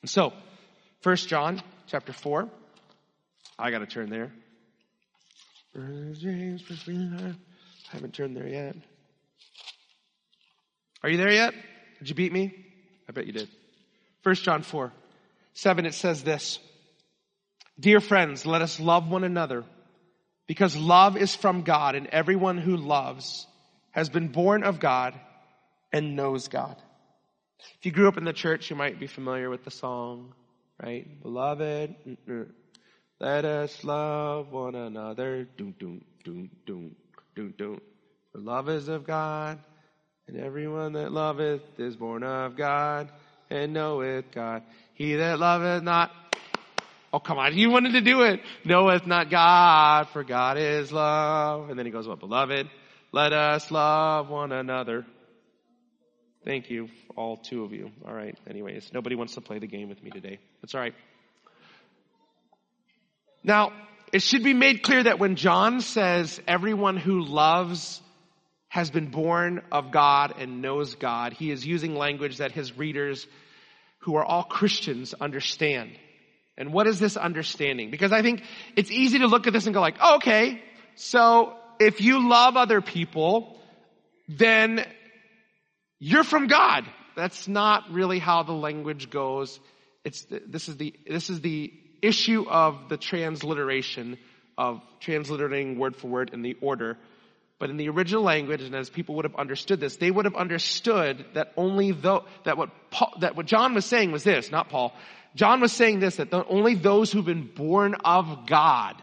And 0.00 0.10
so, 0.10 0.32
First 1.02 1.28
John 1.28 1.60
chapter 1.88 2.12
4. 2.12 2.48
I 3.58 3.70
got 3.70 3.80
to 3.80 3.86
turn 3.86 4.08
there. 4.08 4.32
I 7.92 7.96
haven't 7.96 8.14
turned 8.14 8.36
there 8.36 8.48
yet. 8.48 8.74
Are 11.02 11.10
you 11.10 11.18
there 11.18 11.30
yet? 11.32 11.54
Did 11.98 12.08
you 12.08 12.14
beat 12.14 12.32
me? 12.32 12.54
I 13.08 13.12
bet 13.12 13.26
you 13.26 13.32
did. 13.32 13.48
First 14.22 14.44
John 14.44 14.62
4, 14.62 14.92
7, 15.54 15.84
it 15.84 15.94
says 15.94 16.22
this. 16.22 16.58
Dear 17.78 18.00
friends, 18.00 18.46
let 18.46 18.62
us 18.62 18.80
love 18.80 19.08
one 19.08 19.24
another 19.24 19.64
because 20.46 20.76
love 20.76 21.16
is 21.16 21.34
from 21.34 21.62
God 21.62 21.94
and 21.96 22.06
everyone 22.06 22.58
who 22.58 22.76
loves 22.76 23.46
has 23.90 24.08
been 24.08 24.28
born 24.28 24.62
of 24.62 24.80
God 24.80 25.18
and 25.92 26.16
knows 26.16 26.48
God. 26.48 26.76
If 27.78 27.86
you 27.86 27.92
grew 27.92 28.08
up 28.08 28.16
in 28.16 28.24
the 28.24 28.32
church, 28.32 28.70
you 28.70 28.76
might 28.76 28.98
be 28.98 29.06
familiar 29.06 29.50
with 29.50 29.64
the 29.64 29.70
song, 29.70 30.32
right? 30.82 31.06
Beloved, 31.22 31.94
mm, 32.06 32.16
mm. 32.28 32.48
let 33.20 33.44
us 33.44 33.84
love 33.84 34.50
one 34.50 34.74
another. 34.74 35.44
Doom, 35.56 35.74
doom, 35.78 36.04
doom, 36.24 36.50
doom. 36.66 36.96
Doom. 37.34 37.80
For 38.32 38.38
love 38.38 38.68
is 38.68 38.88
of 38.88 39.06
God, 39.06 39.58
and 40.26 40.36
everyone 40.38 40.92
that 40.94 41.12
loveth 41.12 41.62
is 41.78 41.96
born 41.96 42.22
of 42.22 42.56
God, 42.56 43.10
and 43.50 43.72
knoweth 43.72 44.30
God. 44.32 44.62
He 44.94 45.14
that 45.16 45.38
loveth 45.38 45.82
not 45.82 46.10
Oh, 47.12 47.20
come 47.20 47.38
on. 47.38 47.52
he 47.52 47.66
wanted 47.66 47.92
to 47.92 48.00
do 48.00 48.22
it. 48.22 48.40
Knoweth 48.64 49.06
not 49.06 49.28
God, 49.28 50.08
for 50.08 50.24
God 50.24 50.56
is 50.56 50.90
love. 50.90 51.68
And 51.68 51.78
then 51.78 51.84
he 51.84 51.92
goes, 51.92 52.08
what? 52.08 52.20
Beloved, 52.20 52.70
let 53.12 53.34
us 53.34 53.70
love 53.70 54.30
one 54.30 54.50
another. 54.50 55.04
Thank 56.44 56.70
you, 56.70 56.88
all 57.14 57.36
two 57.36 57.64
of 57.64 57.72
you. 57.72 57.90
All 58.06 58.14
right. 58.14 58.36
Anyways, 58.48 58.90
nobody 58.94 59.14
wants 59.14 59.34
to 59.34 59.42
play 59.42 59.58
the 59.58 59.66
game 59.66 59.90
with 59.90 60.02
me 60.02 60.10
today. 60.10 60.40
That's 60.62 60.74
all 60.74 60.80
right. 60.80 60.94
Now, 63.44 63.72
it 64.12 64.22
should 64.22 64.44
be 64.44 64.52
made 64.52 64.82
clear 64.82 65.02
that 65.04 65.18
when 65.18 65.36
John 65.36 65.80
says 65.80 66.40
everyone 66.46 66.98
who 66.98 67.24
loves 67.24 68.00
has 68.68 68.90
been 68.90 69.10
born 69.10 69.62
of 69.72 69.90
God 69.90 70.34
and 70.38 70.60
knows 70.60 70.94
God, 70.94 71.32
he 71.32 71.50
is 71.50 71.66
using 71.66 71.94
language 71.94 72.38
that 72.38 72.52
his 72.52 72.76
readers 72.76 73.26
who 74.00 74.16
are 74.16 74.24
all 74.24 74.42
Christians 74.42 75.14
understand. 75.14 75.92
And 76.58 76.72
what 76.72 76.86
is 76.86 76.98
this 76.98 77.16
understanding? 77.16 77.90
Because 77.90 78.12
I 78.12 78.20
think 78.20 78.42
it's 78.76 78.90
easy 78.90 79.20
to 79.20 79.26
look 79.26 79.46
at 79.46 79.54
this 79.54 79.66
and 79.66 79.74
go 79.74 79.80
like, 79.80 79.96
oh, 80.00 80.16
okay, 80.16 80.62
so 80.94 81.54
if 81.80 82.00
you 82.02 82.28
love 82.28 82.56
other 82.56 82.82
people, 82.82 83.58
then 84.28 84.86
you're 85.98 86.24
from 86.24 86.48
God. 86.48 86.84
That's 87.16 87.48
not 87.48 87.90
really 87.90 88.18
how 88.18 88.42
the 88.42 88.52
language 88.52 89.08
goes. 89.08 89.58
It's, 90.04 90.26
this 90.28 90.68
is 90.68 90.76
the, 90.76 90.94
this 91.06 91.30
is 91.30 91.40
the 91.40 91.72
issue 92.02 92.44
of 92.48 92.88
the 92.88 92.96
transliteration 92.96 94.18
of 94.58 94.82
transliterating 95.00 95.78
word 95.78 95.96
for 95.96 96.08
word 96.08 96.30
in 96.34 96.42
the 96.42 96.56
order. 96.60 96.98
But 97.58 97.70
in 97.70 97.76
the 97.76 97.88
original 97.88 98.22
language, 98.22 98.60
and 98.60 98.74
as 98.74 98.90
people 98.90 99.14
would 99.14 99.24
have 99.24 99.36
understood 99.36 99.80
this, 99.80 99.96
they 99.96 100.10
would 100.10 100.24
have 100.24 100.34
understood 100.34 101.24
that 101.34 101.52
only 101.56 101.92
though, 101.92 102.24
that 102.44 102.58
what 102.58 102.70
Paul, 102.90 103.14
that 103.20 103.36
what 103.36 103.46
John 103.46 103.72
was 103.72 103.86
saying 103.86 104.10
was 104.10 104.24
this, 104.24 104.50
not 104.50 104.68
Paul, 104.68 104.92
John 105.34 105.60
was 105.60 105.72
saying 105.72 106.00
this, 106.00 106.16
that 106.16 106.30
the, 106.30 106.44
only 106.46 106.74
those 106.74 107.10
who've 107.12 107.24
been 107.24 107.46
born 107.46 107.94
of 108.04 108.46
God 108.46 109.00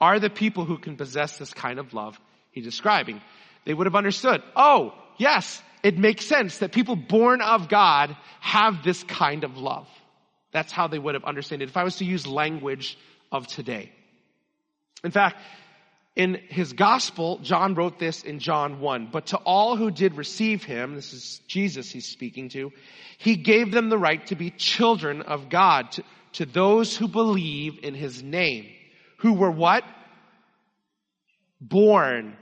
are 0.00 0.18
the 0.18 0.28
people 0.28 0.64
who 0.64 0.76
can 0.76 0.96
possess 0.96 1.38
this 1.38 1.54
kind 1.54 1.78
of 1.78 1.94
love 1.94 2.20
he's 2.50 2.64
describing. 2.64 3.20
They 3.64 3.74
would 3.74 3.86
have 3.86 3.94
understood, 3.94 4.42
oh, 4.56 4.94
yes, 5.16 5.62
it 5.82 5.96
makes 5.96 6.26
sense 6.26 6.58
that 6.58 6.72
people 6.72 6.96
born 6.96 7.40
of 7.40 7.68
God 7.68 8.16
have 8.40 8.82
this 8.82 9.02
kind 9.04 9.44
of 9.44 9.56
love. 9.56 9.88
That's 10.52 10.72
how 10.72 10.86
they 10.86 10.98
would 10.98 11.14
have 11.14 11.24
understood 11.24 11.62
it 11.62 11.68
if 11.68 11.76
I 11.76 11.84
was 11.84 11.96
to 11.96 12.04
use 12.04 12.26
language 12.26 12.98
of 13.30 13.46
today. 13.46 13.90
In 15.02 15.10
fact, 15.10 15.36
in 16.14 16.34
his 16.48 16.74
gospel, 16.74 17.38
John 17.38 17.74
wrote 17.74 17.98
this 17.98 18.22
in 18.22 18.38
John 18.38 18.80
1. 18.80 19.08
But 19.10 19.26
to 19.26 19.38
all 19.38 19.76
who 19.76 19.90
did 19.90 20.16
receive 20.16 20.62
him, 20.62 20.94
this 20.94 21.14
is 21.14 21.40
Jesus 21.48 21.90
he's 21.90 22.06
speaking 22.06 22.50
to, 22.50 22.70
he 23.16 23.36
gave 23.36 23.72
them 23.72 23.88
the 23.88 23.98
right 23.98 24.24
to 24.26 24.36
be 24.36 24.50
children 24.50 25.22
of 25.22 25.48
God, 25.48 25.90
to, 25.92 26.04
to 26.34 26.46
those 26.46 26.96
who 26.96 27.08
believe 27.08 27.78
in 27.82 27.94
his 27.94 28.22
name. 28.22 28.66
Who 29.18 29.32
were 29.32 29.50
what? 29.50 29.84
Born, 31.60 32.36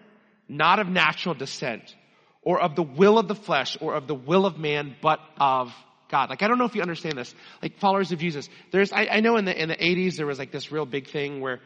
not 0.49 0.81
of 0.81 0.89
natural 0.89 1.37
descent, 1.37 1.95
or 2.43 2.61
of 2.61 2.75
the 2.75 2.83
will 2.83 3.19
of 3.19 3.29
the 3.29 3.35
flesh, 3.37 3.77
or 3.81 3.95
of 3.95 4.09
the 4.09 4.15
will 4.15 4.47
of 4.47 4.59
man, 4.59 4.97
but 5.01 5.21
of 5.39 5.73
God. 6.11 6.31
Like, 6.31 6.43
I 6.43 6.49
don't 6.49 6.59
know 6.59 6.65
if 6.65 6.75
you 6.75 6.83
understand 6.83 7.17
this. 7.17 7.35
Like, 7.63 7.79
followers 7.79 8.13
of 8.13 8.19
Jesus. 8.19 8.49
There's, 8.73 8.93
I, 8.93 9.07
I 9.07 9.21
know 9.21 9.37
in 9.37 9.45
the, 9.45 9.63
in 9.63 9.69
the 9.69 9.77
80s 9.77 10.17
there 10.17 10.27
was 10.27 10.39
like 10.39 10.53
this 10.53 10.71
real 10.71 10.87
big 10.87 11.09
thing 11.09 11.41
where 11.41 11.61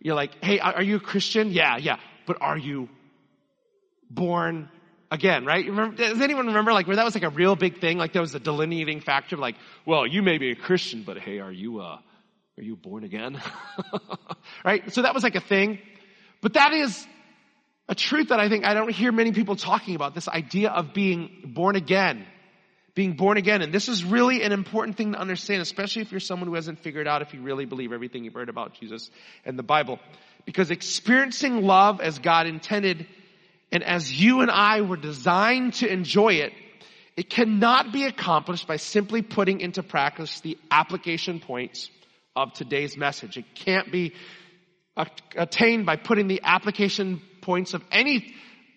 you're 0.00 0.14
like, 0.14 0.42
hey, 0.42 0.58
are 0.58 0.82
you 0.82 0.96
a 0.96 1.00
Christian? 1.00 1.50
Yeah, 1.50 1.76
yeah. 1.76 1.96
But 2.26 2.38
are 2.40 2.56
you 2.56 2.88
born 4.10 4.68
again, 5.10 5.44
right? 5.44 5.66
Remember, 5.66 5.96
does 5.96 6.20
anyone 6.20 6.46
remember 6.46 6.72
like 6.72 6.86
where 6.86 6.96
that 6.96 7.04
was 7.04 7.14
like 7.14 7.24
a 7.24 7.30
real 7.30 7.56
big 7.56 7.80
thing? 7.80 7.98
Like 7.98 8.12
there 8.12 8.22
was 8.22 8.34
a 8.34 8.40
delineating 8.40 9.00
factor 9.00 9.36
like, 9.36 9.56
well, 9.84 10.06
you 10.06 10.22
may 10.22 10.38
be 10.38 10.50
a 10.52 10.56
Christian, 10.56 11.02
but 11.02 11.18
hey, 11.18 11.38
are 11.38 11.52
you, 11.52 11.80
uh, 11.80 11.98
are 12.58 12.62
you 12.62 12.76
born 12.76 13.04
again? 13.04 13.40
right? 14.64 14.92
So 14.92 15.02
that 15.02 15.14
was 15.14 15.22
like 15.22 15.34
a 15.34 15.40
thing. 15.40 15.78
But 16.40 16.54
that 16.54 16.72
is 16.72 17.06
a 17.88 17.94
truth 17.94 18.28
that 18.28 18.40
I 18.40 18.48
think 18.48 18.64
I 18.64 18.72
don't 18.74 18.90
hear 18.90 19.12
many 19.12 19.32
people 19.32 19.56
talking 19.56 19.96
about, 19.96 20.14
this 20.14 20.28
idea 20.28 20.70
of 20.70 20.94
being 20.94 21.52
born 21.54 21.76
again 21.76 22.26
being 22.94 23.12
born 23.12 23.36
again. 23.36 23.62
And 23.62 23.72
this 23.72 23.88
is 23.88 24.04
really 24.04 24.42
an 24.42 24.52
important 24.52 24.96
thing 24.96 25.12
to 25.12 25.18
understand, 25.18 25.62
especially 25.62 26.02
if 26.02 26.10
you're 26.10 26.20
someone 26.20 26.48
who 26.48 26.54
hasn't 26.54 26.80
figured 26.80 27.06
out 27.06 27.22
if 27.22 27.32
you 27.34 27.40
really 27.40 27.64
believe 27.64 27.92
everything 27.92 28.24
you've 28.24 28.34
heard 28.34 28.48
about 28.48 28.74
Jesus 28.74 29.10
and 29.44 29.58
the 29.58 29.62
Bible. 29.62 29.98
Because 30.44 30.70
experiencing 30.70 31.62
love 31.62 32.00
as 32.00 32.18
God 32.18 32.46
intended 32.46 33.06
and 33.72 33.84
as 33.84 34.20
you 34.20 34.40
and 34.40 34.50
I 34.50 34.80
were 34.80 34.96
designed 34.96 35.74
to 35.74 35.90
enjoy 35.90 36.34
it, 36.34 36.52
it 37.16 37.30
cannot 37.30 37.92
be 37.92 38.04
accomplished 38.04 38.66
by 38.66 38.76
simply 38.76 39.22
putting 39.22 39.60
into 39.60 39.82
practice 39.82 40.40
the 40.40 40.58
application 40.70 41.40
points 41.40 41.90
of 42.34 42.52
today's 42.52 42.96
message. 42.96 43.36
It 43.36 43.54
can't 43.54 43.92
be 43.92 44.14
attained 45.36 45.86
by 45.86 45.96
putting 45.96 46.28
the 46.28 46.40
application 46.42 47.22
points 47.42 47.74
of 47.74 47.84
any 47.92 48.34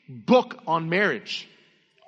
book 0.08 0.60
on 0.68 0.90
marriage. 0.90 1.48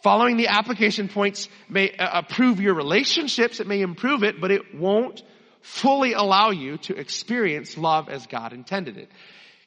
Following 0.05 0.37
the 0.37 0.49
application 0.49 1.09
points 1.09 1.49
may 1.67 1.89
uh, 1.97 2.19
improve 2.19 2.61
your 2.61 2.75
relationships, 2.75 3.59
it 3.59 3.65
may 3.65 3.81
improve 3.81 4.23
it, 4.23 4.39
but 4.39 4.51
it 4.51 4.75
won't 4.75 5.23
fully 5.61 6.13
allow 6.13 6.51
you 6.51 6.77
to 6.77 6.95
experience 6.95 7.75
love 7.75 8.07
as 8.07 8.27
God 8.27 8.53
intended 8.53 8.97
it. 8.99 9.09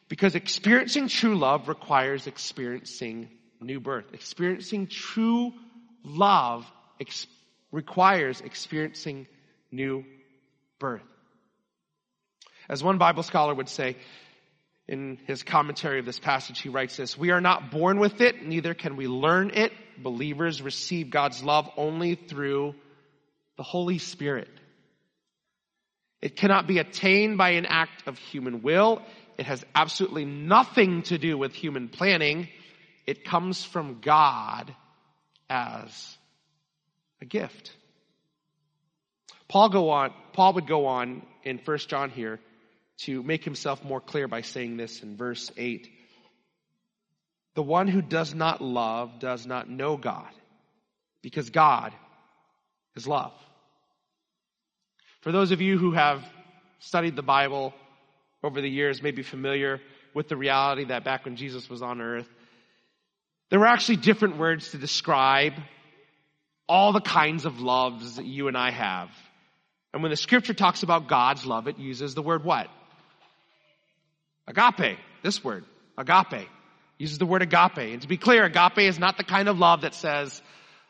Because 0.09 0.37
experiencing 0.37 1.09
true 1.09 1.37
love 1.37 1.67
requires 1.67 2.29
experiencing 2.29 3.29
new 3.61 3.81
birth. 3.81 4.15
Experiencing 4.15 4.87
true 4.87 5.55
love 6.05 6.65
ex- 7.01 7.27
requires 7.73 8.41
experiencing 8.41 9.27
new 9.73 10.05
birth. 10.79 11.03
As 12.69 12.81
one 12.81 12.99
Bible 12.99 13.25
scholar 13.25 13.57
would 13.57 13.69
say, 13.69 13.97
in 14.89 15.19
his 15.27 15.43
commentary 15.43 16.01
of 16.01 16.07
this 16.07 16.19
passage, 16.19 16.61
he 16.61 16.71
writes 16.71 16.97
this, 16.97 17.17
we 17.17 17.31
are 17.31 17.43
not 17.43 17.71
born 17.71 18.01
with 18.01 18.21
it, 18.23 18.45
neither 18.47 18.73
can 18.73 18.97
we 18.97 19.07
learn 19.07 19.51
it. 19.53 19.73
Believers 19.99 20.63
receive 20.63 21.11
God's 21.11 21.43
love 21.43 21.69
only 21.77 22.15
through 22.15 22.75
the 23.57 23.63
Holy 23.63 23.99
Spirit. 23.99 24.49
It 26.23 26.37
cannot 26.37 26.67
be 26.67 26.79
attained 26.79 27.37
by 27.37 27.51
an 27.51 27.67
act 27.67 28.09
of 28.09 28.19
human 28.19 28.63
will. 28.63 29.03
It 29.37 29.47
has 29.47 29.65
absolutely 29.75 30.25
nothing 30.25 31.03
to 31.03 31.19
do 31.19 31.37
with 31.37 31.53
human 31.53 31.89
planning. 31.89 32.49
It 33.07 33.25
comes 33.25 33.63
from 33.63 34.01
God 34.01 34.75
as 35.51 36.17
a 37.21 37.25
gift. 37.25 37.73
Paul 39.49 39.69
go 39.69 39.91
on, 39.91 40.13
Paul 40.33 40.55
would 40.55 40.67
go 40.67 40.87
on 40.87 41.23
in 41.45 41.59
1 41.59 41.79
John 41.79 42.11
here 42.11 42.41
to 42.99 43.23
make 43.23 43.45
himself 43.45 43.85
more 43.85 44.01
clear 44.01 44.29
by 44.29 44.41
saying 44.41 44.77
this 44.77 45.03
in 45.03 45.17
verse 45.17 45.51
8. 45.57 45.89
The 47.55 47.63
one 47.63 47.89
who 47.89 48.03
does 48.03 48.35
not 48.35 48.61
love 48.61 49.19
does 49.19 49.47
not 49.47 49.69
know 49.69 49.97
God, 49.97 50.29
because 51.23 51.51
God 51.51 51.93
is 52.97 53.07
love. 53.07 53.33
For 55.21 55.33
those 55.33 55.51
of 55.51 55.61
you 55.61 55.79
who 55.79 55.93
have 55.93 56.25
studied 56.81 57.17
the 57.17 57.23
Bible 57.23 57.75
over 58.43 58.61
the 58.61 58.71
years, 58.71 59.03
may 59.03 59.11
be 59.11 59.23
familiar 59.23 59.81
with 60.15 60.29
the 60.29 60.37
reality 60.37 60.85
that 60.85 61.05
back 61.05 61.25
when 61.25 61.37
Jesus 61.37 61.69
was 61.69 61.83
on 61.83 62.01
earth, 62.01 62.29
there 63.51 63.59
were 63.59 63.67
actually 63.67 63.97
different 63.97 64.37
words 64.37 64.71
to 64.71 64.79
describe 64.79 65.55
all 66.69 66.93
the 66.93 67.01
kinds 67.01 67.47
of 67.47 67.61
loves 67.61 68.17
that 68.17 68.27
you 68.27 68.49
and 68.49 68.57
I 68.57 68.71
have. 68.71 69.09
And 69.93 70.03
when 70.03 70.11
the 70.11 70.17
scripture 70.17 70.55
talks 70.55 70.83
about 70.83 71.09
God's 71.09 71.47
love, 71.47 71.67
it 71.67 71.79
uses 71.79 72.15
the 72.15 72.23
word 72.23 72.45
what? 72.45 72.69
Agape, 74.49 74.99
this 75.23 75.45
word, 75.45 75.67
agape, 75.99 76.49
uses 76.97 77.19
the 77.19 77.27
word 77.27 77.43
agape. 77.43 77.93
And 77.93 78.01
to 78.01 78.09
be 78.09 78.17
clear, 78.17 78.45
agape 78.45 78.79
is 78.79 78.99
not 78.99 79.19
the 79.19 79.25
kind 79.25 79.47
of 79.49 79.59
love 79.59 79.83
that 79.83 79.95
says, 79.95 80.41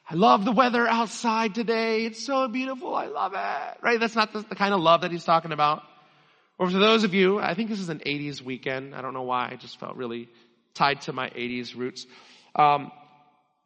I 0.09 0.15
love 0.15 0.45
the 0.45 0.53
weather 0.53 0.87
outside 0.87 1.57
today. 1.57 2.07
It's 2.07 2.25
so 2.25 2.47
beautiful. 2.49 2.95
I 2.95 3.07
love 3.07 3.35
it. 3.35 3.79
Right? 3.83 3.99
That's 3.99 4.15
not 4.15 4.33
the, 4.33 4.41
the 4.41 4.55
kind 4.55 4.73
of 4.73 4.81
love 4.81 5.03
that 5.03 5.11
he's 5.11 5.25
talking 5.25 5.53
about. 5.53 5.83
Or 6.57 6.71
for 6.71 6.79
those 6.79 7.03
of 7.03 7.15
you, 7.15 7.41
I 7.41 7.55
think 7.55 7.69
this 7.69 7.81
is 7.81 7.89
an 7.89 7.99
80s 7.99 8.41
weekend. 8.41 8.95
I 8.95 9.03
don't 9.03 9.13
know 9.13 9.23
why. 9.23 9.49
I 9.51 9.57
just 9.57 9.79
felt 9.81 9.97
really 9.97 10.29
tied 10.75 11.03
to 11.03 11.13
my 11.13 11.29
80s 11.29 11.77
roots. 11.77 12.07
Um, 12.55 12.93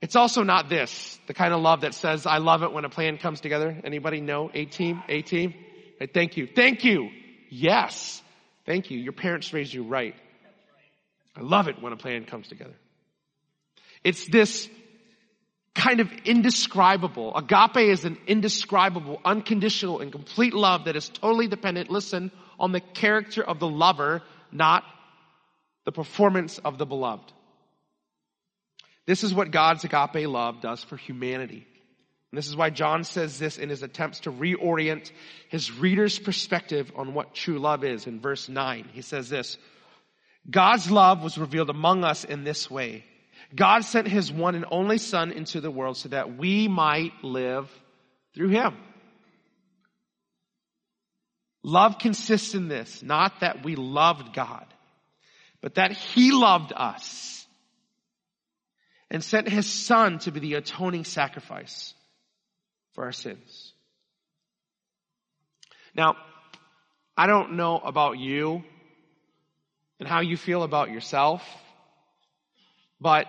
it's 0.01 0.17
also 0.17 0.43
not 0.43 0.69
this, 0.69 1.19
the 1.27 1.35
kind 1.35 1.55
of 1.55 1.61
love 1.61 1.83
that 1.83 1.95
says, 1.95 2.27
I 2.27 2.39
love 2.39 2.63
it 2.63 2.73
when 2.73 2.85
a 2.85 2.89
plan 2.89 3.19
comes 3.19 3.41
together. 3.41 3.79
Anybody 3.85 4.21
know? 4.21 4.51
A-team? 4.53 5.03
A-team? 5.09 5.55
Thank 6.13 6.37
you. 6.37 6.49
Thank 6.49 6.83
you. 6.83 7.11
Yes. 7.51 8.23
Thank 8.67 8.91
you. 8.91 8.99
Your 8.99 9.13
parents 9.13 9.53
raised 9.53 9.73
you 9.73 9.83
right. 9.85 10.15
I 11.37 11.41
love 11.41 11.69
it 11.69 11.81
when 11.81 11.93
a 11.93 11.97
plan 11.97 12.25
comes 12.25 12.49
together. 12.49 12.75
It's 14.05 14.27
this 14.27 14.69
kind 15.75 16.01
of 16.01 16.13
indescribable. 16.25 17.35
Agape 17.35 17.89
is 17.89 18.05
an 18.05 18.19
indescribable, 18.27 19.21
unconditional, 19.25 20.01
and 20.01 20.13
complete 20.13 20.53
love 20.53 20.85
that 20.85 20.97
is 20.97 21.09
totally 21.09 21.49
dependent, 21.49 21.91
listen, 21.91 22.31
on 22.59 22.73
the 22.73 22.81
character 22.81 23.43
of 23.43 23.59
the 23.59 23.69
lover, 23.69 24.23
not 24.51 24.85
the 25.85 25.93
performance 25.93 26.59
of 26.59 26.79
the 26.79 26.87
beloved. 26.87 27.33
This 29.07 29.25
is 29.25 29.35
what 29.35 29.51
God's 29.51 29.85
agape 29.85 30.29
love 30.29 30.61
does 30.61 30.85
for 30.85 30.97
humanity. 30.97 31.67
And 32.33 32.39
this 32.39 32.49
is 32.49 32.57
why 32.57 32.71
John 32.71 33.05
says 33.05 33.39
this 33.39 33.59
in 33.59 33.69
his 33.69 33.83
attempts 33.83 34.21
to 34.21 34.33
reorient 34.33 35.13
his 35.51 35.71
reader's 35.71 36.19
perspective 36.19 36.91
on 36.97 37.13
what 37.13 37.35
true 37.35 37.59
love 37.59 37.85
is. 37.85 38.07
In 38.07 38.21
verse 38.21 38.49
9, 38.49 38.89
he 38.95 39.03
says 39.03 39.29
this, 39.29 39.59
God's 40.51 40.91
love 40.91 41.23
was 41.23 41.37
revealed 41.37 41.69
among 41.69 42.05
us 42.05 42.25
in 42.25 42.43
this 42.43 42.71
way. 42.71 43.05
God 43.55 43.85
sent 43.85 44.09
his 44.09 44.33
one 44.33 44.55
and 44.55 44.65
only 44.71 44.97
son 44.97 45.31
into 45.31 45.61
the 45.61 45.71
world 45.71 45.99
so 45.99 46.09
that 46.09 46.39
we 46.39 46.69
might 46.69 47.13
live 47.23 47.71
through 48.35 48.49
him. 48.49 48.79
Love 51.63 51.99
consists 51.99 52.55
in 52.55 52.69
this, 52.69 53.03
not 53.03 53.41
that 53.41 53.63
we 53.63 53.77
loved 53.77 54.33
God, 54.33 54.65
but 55.61 55.75
that 55.75 55.93
he 55.93 56.33
loved 56.33 56.73
us 56.75 57.47
and 59.11 59.23
sent 59.23 59.51
his 59.51 59.67
son 59.67 60.19
to 60.21 60.33
be 60.33 60.41
the 60.41 60.55
atoning 60.55 61.05
sacrifice 61.05 61.93
for 62.93 63.05
our 63.05 63.13
sins. 63.13 63.73
Now, 65.95 66.17
I 67.17 67.27
don't 67.27 67.53
know 67.57 67.79
about 67.79 68.19
you 68.19 68.63
and 70.01 70.09
how 70.09 70.21
you 70.21 70.37
feel 70.37 70.63
about 70.63 70.91
yourself, 70.91 71.43
but 73.01 73.27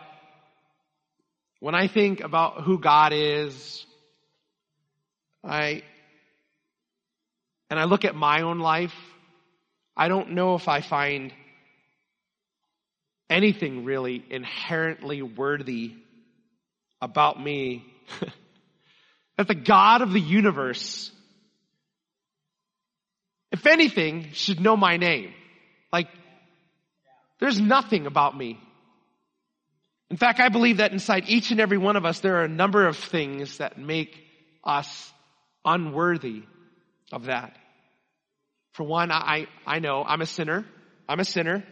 when 1.59 1.75
I 1.75 1.87
think 1.87 2.21
about 2.21 2.63
who 2.63 2.79
God 2.79 3.13
is, 3.13 3.85
I, 5.43 5.83
and 7.69 7.79
I 7.79 7.85
look 7.85 8.05
at 8.05 8.15
my 8.15 8.41
own 8.41 8.59
life, 8.59 8.95
I 9.95 10.07
don't 10.07 10.31
know 10.31 10.55
if 10.55 10.67
I 10.67 10.81
find 10.81 11.33
anything 13.29 13.83
really 13.83 14.23
inherently 14.29 15.21
worthy 15.21 15.93
about 17.01 17.41
me 17.41 17.85
that 19.37 19.47
the 19.47 19.55
God 19.55 20.01
of 20.01 20.13
the 20.13 20.19
universe, 20.19 21.11
if 23.51 23.65
anything, 23.65 24.29
should 24.33 24.59
know 24.59 24.77
my 24.77 24.97
name. 24.97 25.33
Like, 25.91 26.07
there's 27.39 27.59
nothing 27.59 28.05
about 28.05 28.37
me. 28.37 28.59
In 30.09 30.17
fact, 30.17 30.39
I 30.39 30.49
believe 30.49 30.77
that 30.77 30.91
inside 30.91 31.25
each 31.27 31.51
and 31.51 31.59
every 31.59 31.77
one 31.77 31.95
of 31.95 32.05
us, 32.05 32.19
there 32.19 32.37
are 32.37 32.43
a 32.43 32.49
number 32.49 32.87
of 32.87 32.97
things 32.97 33.57
that 33.57 33.79
make 33.79 34.15
us 34.63 35.11
unworthy 35.65 36.43
of 37.11 37.25
that. 37.25 37.57
For 38.73 38.83
one, 38.83 39.11
I, 39.11 39.47
I 39.65 39.79
know 39.79 40.03
I'm 40.05 40.21
a 40.21 40.25
sinner. 40.25 40.65
I'm 41.07 41.19
a 41.19 41.25
sinner. 41.25 41.63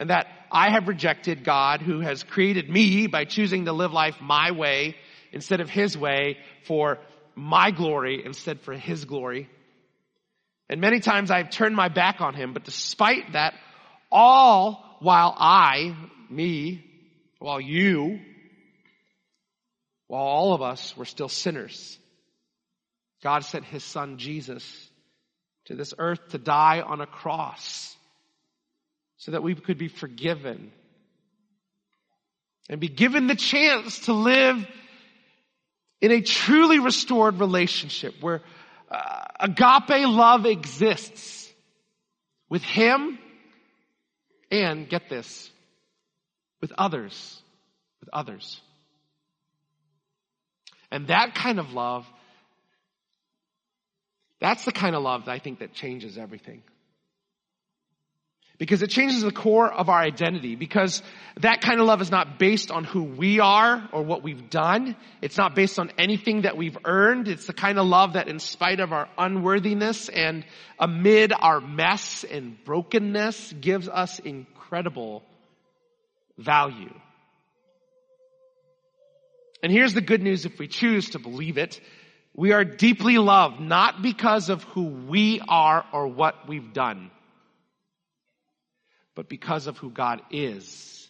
And 0.00 0.10
that 0.10 0.26
I 0.50 0.70
have 0.70 0.88
rejected 0.88 1.44
God 1.44 1.82
who 1.82 2.00
has 2.00 2.22
created 2.22 2.68
me 2.68 3.06
by 3.06 3.24
choosing 3.24 3.64
to 3.66 3.72
live 3.72 3.92
life 3.92 4.16
my 4.20 4.50
way 4.50 4.96
instead 5.34 5.60
of 5.60 5.68
His 5.68 5.98
way 5.98 6.38
for 6.62 6.98
my 7.34 7.72
glory 7.72 8.24
instead 8.24 8.60
for 8.60 8.72
His 8.72 9.04
glory. 9.04 9.50
And 10.70 10.80
many 10.80 11.00
times 11.00 11.30
I've 11.30 11.50
turned 11.50 11.76
my 11.76 11.88
back 11.88 12.20
on 12.20 12.34
Him, 12.34 12.52
but 12.54 12.64
despite 12.64 13.32
that, 13.32 13.54
all 14.10 14.96
while 15.00 15.34
I, 15.36 15.94
me, 16.30 16.84
while 17.38 17.60
you, 17.60 18.20
while 20.06 20.22
all 20.22 20.54
of 20.54 20.62
us 20.62 20.96
were 20.96 21.04
still 21.04 21.28
sinners, 21.28 21.98
God 23.22 23.44
sent 23.44 23.64
His 23.64 23.82
Son 23.82 24.18
Jesus 24.18 24.64
to 25.66 25.74
this 25.74 25.94
earth 25.98 26.28
to 26.30 26.38
die 26.38 26.80
on 26.80 27.00
a 27.00 27.06
cross 27.06 27.96
so 29.16 29.32
that 29.32 29.42
we 29.42 29.54
could 29.54 29.78
be 29.78 29.88
forgiven 29.88 30.70
and 32.68 32.80
be 32.80 32.88
given 32.88 33.26
the 33.26 33.34
chance 33.34 34.00
to 34.00 34.12
live 34.12 34.66
in 36.04 36.10
a 36.10 36.20
truly 36.20 36.80
restored 36.80 37.40
relationship 37.40 38.14
where 38.20 38.42
uh, 38.90 39.24
agape 39.40 40.06
love 40.06 40.44
exists 40.44 41.50
with 42.50 42.62
Him 42.62 43.18
and 44.50 44.86
get 44.86 45.08
this, 45.08 45.50
with 46.60 46.72
others, 46.76 47.40
with 48.00 48.10
others. 48.12 48.60
And 50.90 51.06
that 51.06 51.34
kind 51.34 51.58
of 51.58 51.72
love, 51.72 52.04
that's 54.42 54.66
the 54.66 54.72
kind 54.72 54.94
of 54.94 55.02
love 55.02 55.24
that 55.24 55.32
I 55.32 55.38
think 55.38 55.60
that 55.60 55.72
changes 55.72 56.18
everything. 56.18 56.62
Because 58.64 58.80
it 58.80 58.88
changes 58.88 59.20
the 59.20 59.30
core 59.30 59.70
of 59.70 59.90
our 59.90 59.98
identity. 59.98 60.56
Because 60.56 61.02
that 61.36 61.60
kind 61.60 61.80
of 61.80 61.86
love 61.86 62.00
is 62.00 62.10
not 62.10 62.38
based 62.38 62.70
on 62.70 62.84
who 62.84 63.02
we 63.02 63.38
are 63.38 63.86
or 63.92 64.02
what 64.02 64.22
we've 64.22 64.48
done. 64.48 64.96
It's 65.20 65.36
not 65.36 65.54
based 65.54 65.78
on 65.78 65.92
anything 65.98 66.42
that 66.42 66.56
we've 66.56 66.78
earned. 66.82 67.28
It's 67.28 67.46
the 67.46 67.52
kind 67.52 67.78
of 67.78 67.86
love 67.86 68.14
that 68.14 68.26
in 68.26 68.38
spite 68.38 68.80
of 68.80 68.90
our 68.90 69.06
unworthiness 69.18 70.08
and 70.08 70.46
amid 70.78 71.34
our 71.38 71.60
mess 71.60 72.24
and 72.24 72.56
brokenness 72.64 73.52
gives 73.52 73.86
us 73.86 74.18
incredible 74.18 75.22
value. 76.38 76.94
And 79.62 79.70
here's 79.70 79.92
the 79.92 80.00
good 80.00 80.22
news 80.22 80.46
if 80.46 80.58
we 80.58 80.68
choose 80.68 81.10
to 81.10 81.18
believe 81.18 81.58
it. 81.58 81.82
We 82.34 82.52
are 82.52 82.64
deeply 82.64 83.18
loved, 83.18 83.60
not 83.60 84.00
because 84.00 84.48
of 84.48 84.64
who 84.64 84.84
we 84.84 85.42
are 85.46 85.84
or 85.92 86.08
what 86.08 86.48
we've 86.48 86.72
done 86.72 87.10
but 89.14 89.28
because 89.28 89.66
of 89.66 89.78
who 89.78 89.90
God 89.90 90.22
is 90.30 91.08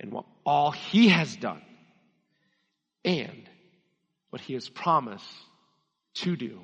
and 0.00 0.12
what 0.12 0.26
all 0.44 0.70
He 0.70 1.08
has 1.08 1.34
done 1.36 1.62
and 3.04 3.48
what 4.30 4.40
He 4.40 4.54
has 4.54 4.68
promised 4.68 5.24
to 6.14 6.36
do. 6.36 6.60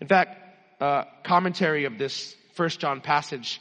In 0.00 0.08
fact, 0.08 0.36
uh, 0.80 1.04
commentary 1.24 1.84
of 1.84 1.98
this 1.98 2.34
First 2.54 2.80
John 2.80 3.00
passage 3.00 3.60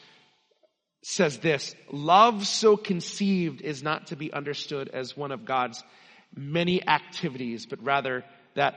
says 1.02 1.38
this, 1.39 1.76
love 1.92 2.46
so 2.46 2.76
conceived 2.76 3.62
is 3.62 3.84
not 3.84 4.08
to 4.08 4.15
be 4.15 4.34
understood 4.34 4.89
as 4.89 5.15
one 5.15 5.32
of 5.32 5.46
God's 5.46 5.82
many 6.36 6.86
activities, 6.86 7.65
but 7.65 7.84
rather 7.84 8.26
that 8.56 8.76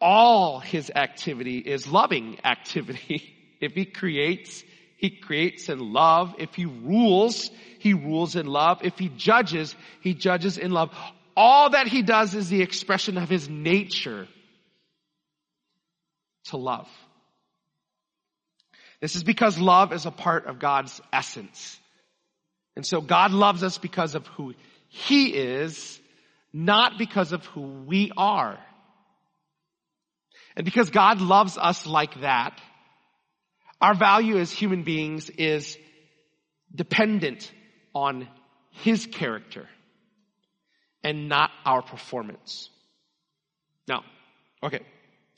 all 0.00 0.60
his 0.60 0.90
activity 0.94 1.58
is 1.58 1.88
loving 1.88 2.38
activity. 2.44 3.34
if 3.60 3.72
he 3.72 3.84
creates, 3.84 4.62
he 4.98 5.10
creates 5.10 5.68
in 5.68 5.92
love. 5.92 6.34
If 6.38 6.56
he 6.56 6.64
rules, 6.66 7.52
he 7.78 7.94
rules 7.94 8.34
in 8.34 8.46
love. 8.46 8.80
If 8.82 8.98
he 8.98 9.08
judges, 9.08 9.74
he 10.00 10.12
judges 10.12 10.58
in 10.58 10.72
love. 10.72 10.90
All 11.36 11.70
that 11.70 11.86
he 11.86 12.02
does 12.02 12.34
is 12.34 12.48
the 12.48 12.62
expression 12.62 13.16
of 13.16 13.28
his 13.28 13.48
nature 13.48 14.26
to 16.46 16.56
love. 16.56 16.88
This 19.00 19.14
is 19.14 19.22
because 19.22 19.60
love 19.60 19.92
is 19.92 20.04
a 20.04 20.10
part 20.10 20.46
of 20.46 20.58
God's 20.58 21.00
essence. 21.12 21.78
And 22.74 22.84
so 22.84 23.00
God 23.00 23.30
loves 23.30 23.62
us 23.62 23.78
because 23.78 24.16
of 24.16 24.26
who 24.26 24.54
he 24.88 25.28
is, 25.32 26.00
not 26.52 26.98
because 26.98 27.30
of 27.30 27.46
who 27.46 27.60
we 27.60 28.10
are. 28.16 28.58
And 30.56 30.64
because 30.64 30.90
God 30.90 31.20
loves 31.20 31.56
us 31.56 31.86
like 31.86 32.20
that, 32.20 32.60
our 33.80 33.94
value 33.94 34.38
as 34.38 34.50
human 34.50 34.82
beings 34.82 35.30
is 35.30 35.78
dependent 36.74 37.50
on 37.94 38.28
His 38.70 39.06
character 39.06 39.68
and 41.02 41.28
not 41.28 41.50
our 41.64 41.82
performance. 41.82 42.70
Now, 43.86 44.04
okay, 44.62 44.80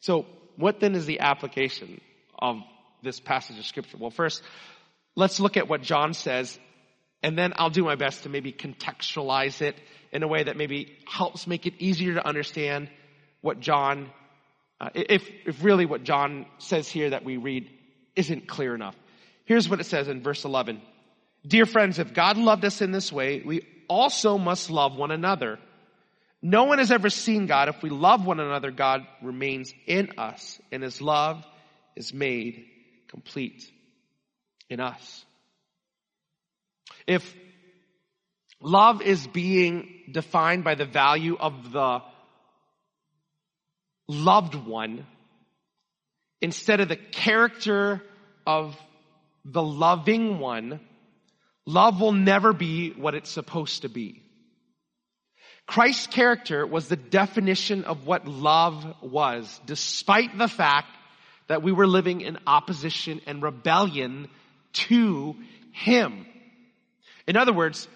so 0.00 0.26
what 0.56 0.80
then 0.80 0.94
is 0.94 1.06
the 1.06 1.20
application 1.20 2.00
of 2.38 2.56
this 3.02 3.20
passage 3.20 3.58
of 3.58 3.66
scripture? 3.66 3.96
Well, 3.98 4.10
first, 4.10 4.42
let's 5.14 5.40
look 5.40 5.56
at 5.56 5.68
what 5.68 5.82
John 5.82 6.14
says, 6.14 6.58
and 7.22 7.36
then 7.36 7.52
I'll 7.56 7.70
do 7.70 7.84
my 7.84 7.94
best 7.94 8.22
to 8.22 8.28
maybe 8.28 8.52
contextualize 8.52 9.60
it 9.62 9.76
in 10.12 10.22
a 10.22 10.28
way 10.28 10.42
that 10.42 10.56
maybe 10.56 10.96
helps 11.06 11.46
make 11.46 11.66
it 11.66 11.74
easier 11.78 12.14
to 12.14 12.26
understand 12.26 12.90
what 13.42 13.60
John, 13.60 14.10
uh, 14.80 14.90
if, 14.94 15.28
if 15.46 15.62
really 15.62 15.86
what 15.86 16.02
John 16.02 16.46
says 16.58 16.88
here 16.88 17.10
that 17.10 17.24
we 17.24 17.36
read 17.36 17.70
isn't 18.16 18.48
clear 18.48 18.74
enough. 18.74 18.96
Here's 19.44 19.68
what 19.68 19.80
it 19.80 19.84
says 19.84 20.08
in 20.08 20.22
verse 20.22 20.44
11. 20.44 20.80
Dear 21.46 21.66
friends, 21.66 21.98
if 21.98 22.12
God 22.12 22.36
loved 22.36 22.64
us 22.64 22.82
in 22.82 22.92
this 22.92 23.10
way, 23.10 23.42
we 23.44 23.66
also 23.88 24.38
must 24.38 24.70
love 24.70 24.94
one 24.96 25.10
another. 25.10 25.58
No 26.42 26.64
one 26.64 26.78
has 26.78 26.90
ever 26.90 27.10
seen 27.10 27.46
God. 27.46 27.68
If 27.68 27.82
we 27.82 27.90
love 27.90 28.24
one 28.24 28.40
another, 28.40 28.70
God 28.70 29.06
remains 29.22 29.72
in 29.86 30.12
us 30.18 30.60
and 30.70 30.82
his 30.82 31.00
love 31.00 31.44
is 31.96 32.14
made 32.14 32.66
complete 33.08 33.70
in 34.68 34.80
us. 34.80 35.24
If 37.06 37.34
love 38.60 39.02
is 39.02 39.26
being 39.26 39.88
defined 40.12 40.64
by 40.64 40.76
the 40.76 40.86
value 40.86 41.36
of 41.36 41.72
the 41.72 42.02
loved 44.06 44.54
one, 44.54 45.06
instead 46.40 46.80
of 46.80 46.88
the 46.88 46.96
character 46.96 48.02
of 48.46 48.76
the 49.44 49.62
loving 49.62 50.38
one, 50.38 50.80
love 51.66 52.00
will 52.00 52.12
never 52.12 52.52
be 52.52 52.90
what 52.90 53.14
it's 53.14 53.30
supposed 53.30 53.82
to 53.82 53.88
be. 53.88 54.22
Christ's 55.66 56.08
character 56.08 56.66
was 56.66 56.88
the 56.88 56.96
definition 56.96 57.84
of 57.84 58.06
what 58.06 58.26
love 58.26 58.84
was, 59.02 59.60
despite 59.66 60.36
the 60.36 60.48
fact 60.48 60.88
that 61.46 61.62
we 61.62 61.70
were 61.70 61.86
living 61.86 62.22
in 62.22 62.38
opposition 62.46 63.20
and 63.26 63.42
rebellion 63.42 64.28
to 64.72 65.36
Him. 65.72 66.26
In 67.26 67.36
other 67.36 67.52
words, 67.52 67.86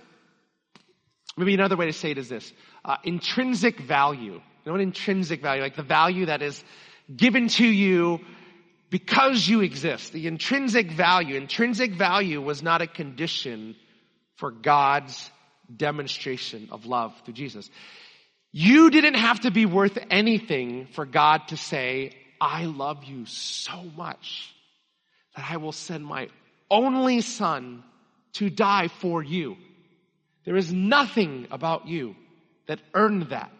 maybe 1.37 1.55
another 1.55 1.77
way 1.77 1.87
to 1.87 1.93
say 1.93 2.13
it 2.13 2.19
is 2.19 2.29
this. 2.29 2.53
Uh, 2.85 2.97
intrinsic 3.03 3.81
value. 3.81 4.35
You 4.35 4.41
know 4.67 4.73
what 4.73 4.81
intrinsic 4.81 5.43
value? 5.43 5.63
Like 5.63 5.77
the 5.77 5.83
value 5.83 6.27
that 6.27 6.43
is 6.43 6.63
given 7.15 7.49
to 7.49 7.67
you 7.67 8.21
because 8.91 9.49
you 9.49 9.61
exist. 9.61 10.13
The 10.13 10.27
intrinsic 10.27 10.93
value. 10.93 11.37
Intrinsic 11.37 11.93
value 11.93 12.41
was 12.41 12.63
not 12.63 12.83
a 12.83 12.87
condition 12.87 13.77
for 14.37 14.51
God's 14.51 15.31
demonstration 15.75 16.69
of 16.71 16.87
love 16.87 17.13
through 17.25 17.35
Jesus. 17.35 17.69
You 18.53 18.91
didn't 18.91 19.15
have 19.15 19.41
to 19.41 19.51
be 19.51 19.67
worth 19.67 19.99
anything 20.11 20.87
for 20.93 21.05
God 21.05 21.49
to 21.49 21.57
say, 21.57 22.13
I 22.41 22.67
love 22.67 23.05
you 23.05 23.27
so 23.27 23.83
much 23.97 24.55
that 25.35 25.51
I 25.51 25.57
will 25.57 25.73
send 25.73 26.05
my 26.05 26.29
only 26.71 27.21
son 27.21 27.83
to 28.35 28.51
die 28.51 28.89
for 28.89 29.23
you. 29.23 29.57
There 30.45 30.57
is 30.57 30.73
nothing 30.73 31.49
about 31.51 31.89
you 31.89 32.15
that 32.67 32.81
earned 32.95 33.31
that. 33.31 33.53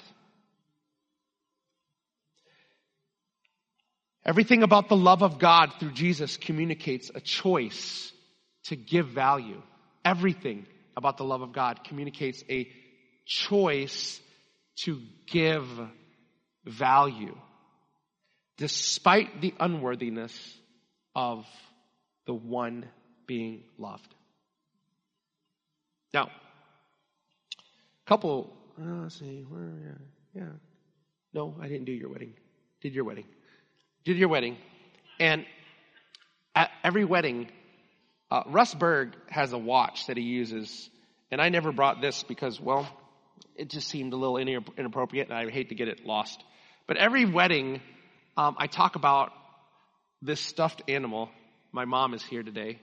Everything 4.25 4.63
about 4.63 4.89
the 4.89 4.97
love 4.97 5.23
of 5.23 5.39
God 5.39 5.75
through 5.79 5.93
Jesus 5.93 6.37
communicates 6.37 7.11
a 7.15 7.21
choice 7.21 8.13
to 8.65 8.77
give 8.77 9.09
value. 9.09 9.61
Everything 10.05 10.67
about 10.97 11.19
the 11.19 11.25
love 11.25 11.43
of 11.43 11.53
God 11.53 11.85
communicates 11.85 12.43
a 12.49 12.71
choice 13.27 14.21
to 14.77 15.01
give 15.27 15.67
value 16.65 17.37
despite 18.57 19.41
the 19.41 19.53
unworthiness 19.61 20.33
of 21.15 21.47
the 22.27 22.35
one 22.35 22.89
being 23.27 23.65
loved. 23.79 24.15
Now, 26.13 26.31
couple, 28.07 28.57
uh, 28.81 29.03
let's 29.03 29.19
see, 29.19 29.45
where, 29.49 29.99
yeah. 30.35 30.45
No, 31.33 31.57
I 31.61 31.69
didn't 31.69 31.87
do 31.87 31.93
your 31.93 32.11
wedding. 32.11 32.35
Did 32.81 32.95
your 32.95 33.05
wedding. 33.05 33.27
Did 34.05 34.19
your 34.19 34.29
wedding. 34.29 34.59
And 35.19 35.47
at 36.55 36.71
every 36.83 37.07
wedding, 37.07 37.49
uh, 38.31 38.43
Russ 38.47 38.75
Berg 38.75 39.15
has 39.31 39.53
a 39.55 39.59
watch 39.59 40.09
that 40.09 40.19
he 40.19 40.23
uses, 40.23 40.91
and 41.31 41.41
I 41.41 41.49
never 41.49 41.73
brought 41.73 42.03
this 42.03 42.23
because, 42.23 42.61
well, 42.61 42.87
it 43.57 43.71
just 43.71 43.89
seemed 43.89 44.13
a 44.13 44.17
little 44.17 44.37
inappropriate, 44.37 45.29
and 45.31 45.39
I 45.39 45.51
hate 45.51 45.71
to 45.71 45.75
get 45.75 45.89
it 45.89 46.05
lost. 46.05 46.43
But 46.87 46.99
every 46.99 47.25
wedding, 47.25 47.81
um, 48.37 48.57
I 48.59 48.67
talk 48.67 48.97
about 48.97 49.33
this 50.21 50.41
stuffed 50.41 50.83
animal. 50.89 51.31
My 51.73 51.87
mom 51.87 52.13
is 52.13 52.23
here 52.23 52.43
today, 52.43 52.81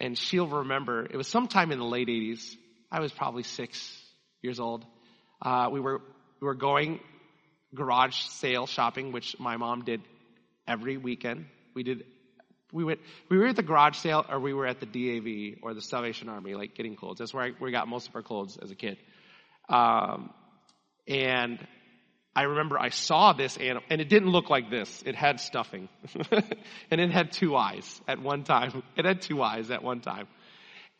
and 0.00 0.16
she'll 0.16 0.48
remember. 0.48 1.04
It 1.04 1.16
was 1.16 1.28
sometime 1.28 1.70
in 1.70 1.78
the 1.78 1.84
late 1.84 2.08
'80s. 2.08 2.54
I 2.90 3.00
was 3.00 3.12
probably 3.12 3.42
six 3.42 4.00
years 4.40 4.58
old. 4.58 4.86
Uh, 5.42 5.68
we 5.70 5.80
were 5.80 6.00
we 6.40 6.46
were 6.46 6.54
going 6.54 7.00
garage 7.74 8.16
sale 8.16 8.66
shopping, 8.66 9.12
which 9.12 9.38
my 9.38 9.56
mom 9.58 9.84
did 9.84 10.00
every 10.66 10.96
weekend. 10.96 11.46
We 11.74 11.82
did 11.82 12.04
we 12.72 12.84
went 12.84 13.00
we 13.28 13.38
were 13.38 13.46
at 13.46 13.56
the 13.56 13.62
garage 13.62 13.96
sale 13.98 14.24
or 14.28 14.40
we 14.40 14.52
were 14.52 14.66
at 14.66 14.80
the 14.80 14.86
DAV 14.86 15.58
or 15.62 15.74
the 15.74 15.80
Salvation 15.80 16.28
Army, 16.28 16.54
like 16.54 16.74
getting 16.74 16.96
clothes. 16.96 17.18
That's 17.18 17.32
where 17.32 17.44
I, 17.44 17.50
we 17.60 17.70
got 17.70 17.88
most 17.88 18.08
of 18.08 18.16
our 18.16 18.22
clothes 18.22 18.58
as 18.60 18.70
a 18.70 18.74
kid. 18.74 18.98
Um, 19.68 20.30
and 21.06 21.64
I 22.34 22.42
remember 22.42 22.78
I 22.78 22.90
saw 22.90 23.32
this 23.32 23.56
animal, 23.56 23.82
and 23.88 24.00
it 24.00 24.08
didn't 24.08 24.28
look 24.28 24.50
like 24.50 24.70
this. 24.70 25.02
It 25.06 25.14
had 25.14 25.40
stuffing. 25.40 25.88
and 26.90 27.00
it 27.00 27.10
had 27.10 27.32
two 27.32 27.56
eyes 27.56 28.00
at 28.06 28.20
one 28.20 28.44
time. 28.44 28.82
It 28.96 29.06
had 29.06 29.22
two 29.22 29.42
eyes 29.42 29.70
at 29.70 29.82
one 29.82 30.00
time. 30.00 30.28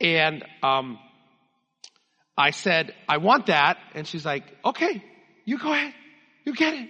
And, 0.01 0.45
um, 0.63 0.99
I 2.37 2.51
said, 2.51 2.95
I 3.09 3.17
want 3.17 3.47
that. 3.47 3.79
And 3.95 4.07
she's 4.07 4.25
like, 4.25 4.45
okay, 4.65 5.03
you 5.45 5.59
go 5.59 5.73
ahead. 5.73 5.95
You 6.45 6.55
get 6.55 6.75
it. 6.75 6.89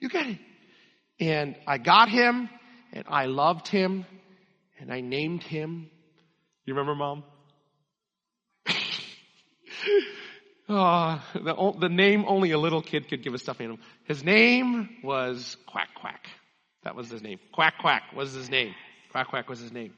You 0.00 0.08
get 0.08 0.26
it. 0.26 0.38
And 1.20 1.56
I 1.66 1.78
got 1.78 2.08
him, 2.08 2.48
and 2.92 3.04
I 3.08 3.26
loved 3.26 3.68
him, 3.68 4.06
and 4.78 4.92
I 4.92 5.00
named 5.00 5.42
him. 5.42 5.90
You 6.64 6.74
remember, 6.74 6.94
Mom? 6.94 7.24
Oh, 10.68 11.22
the, 11.34 11.72
the 11.80 11.88
name 11.88 12.24
only 12.26 12.50
a 12.50 12.58
little 12.58 12.82
kid 12.82 13.08
could 13.08 13.22
give 13.22 13.34
a 13.34 13.38
stuffed 13.38 13.60
animal. 13.60 13.78
His 14.04 14.22
name 14.22 14.90
was 15.02 15.56
Quack 15.66 15.88
Quack. 16.00 16.26
That 16.84 16.94
was 16.94 17.10
his 17.10 17.22
name. 17.22 17.38
Quack 17.52 17.74
Quack 17.80 18.02
was 18.14 18.32
his 18.32 18.50
name. 18.50 18.74
Quack 19.10 19.28
Quack 19.28 19.48
was 19.48 19.58
his 19.58 19.72
name. 19.72 19.94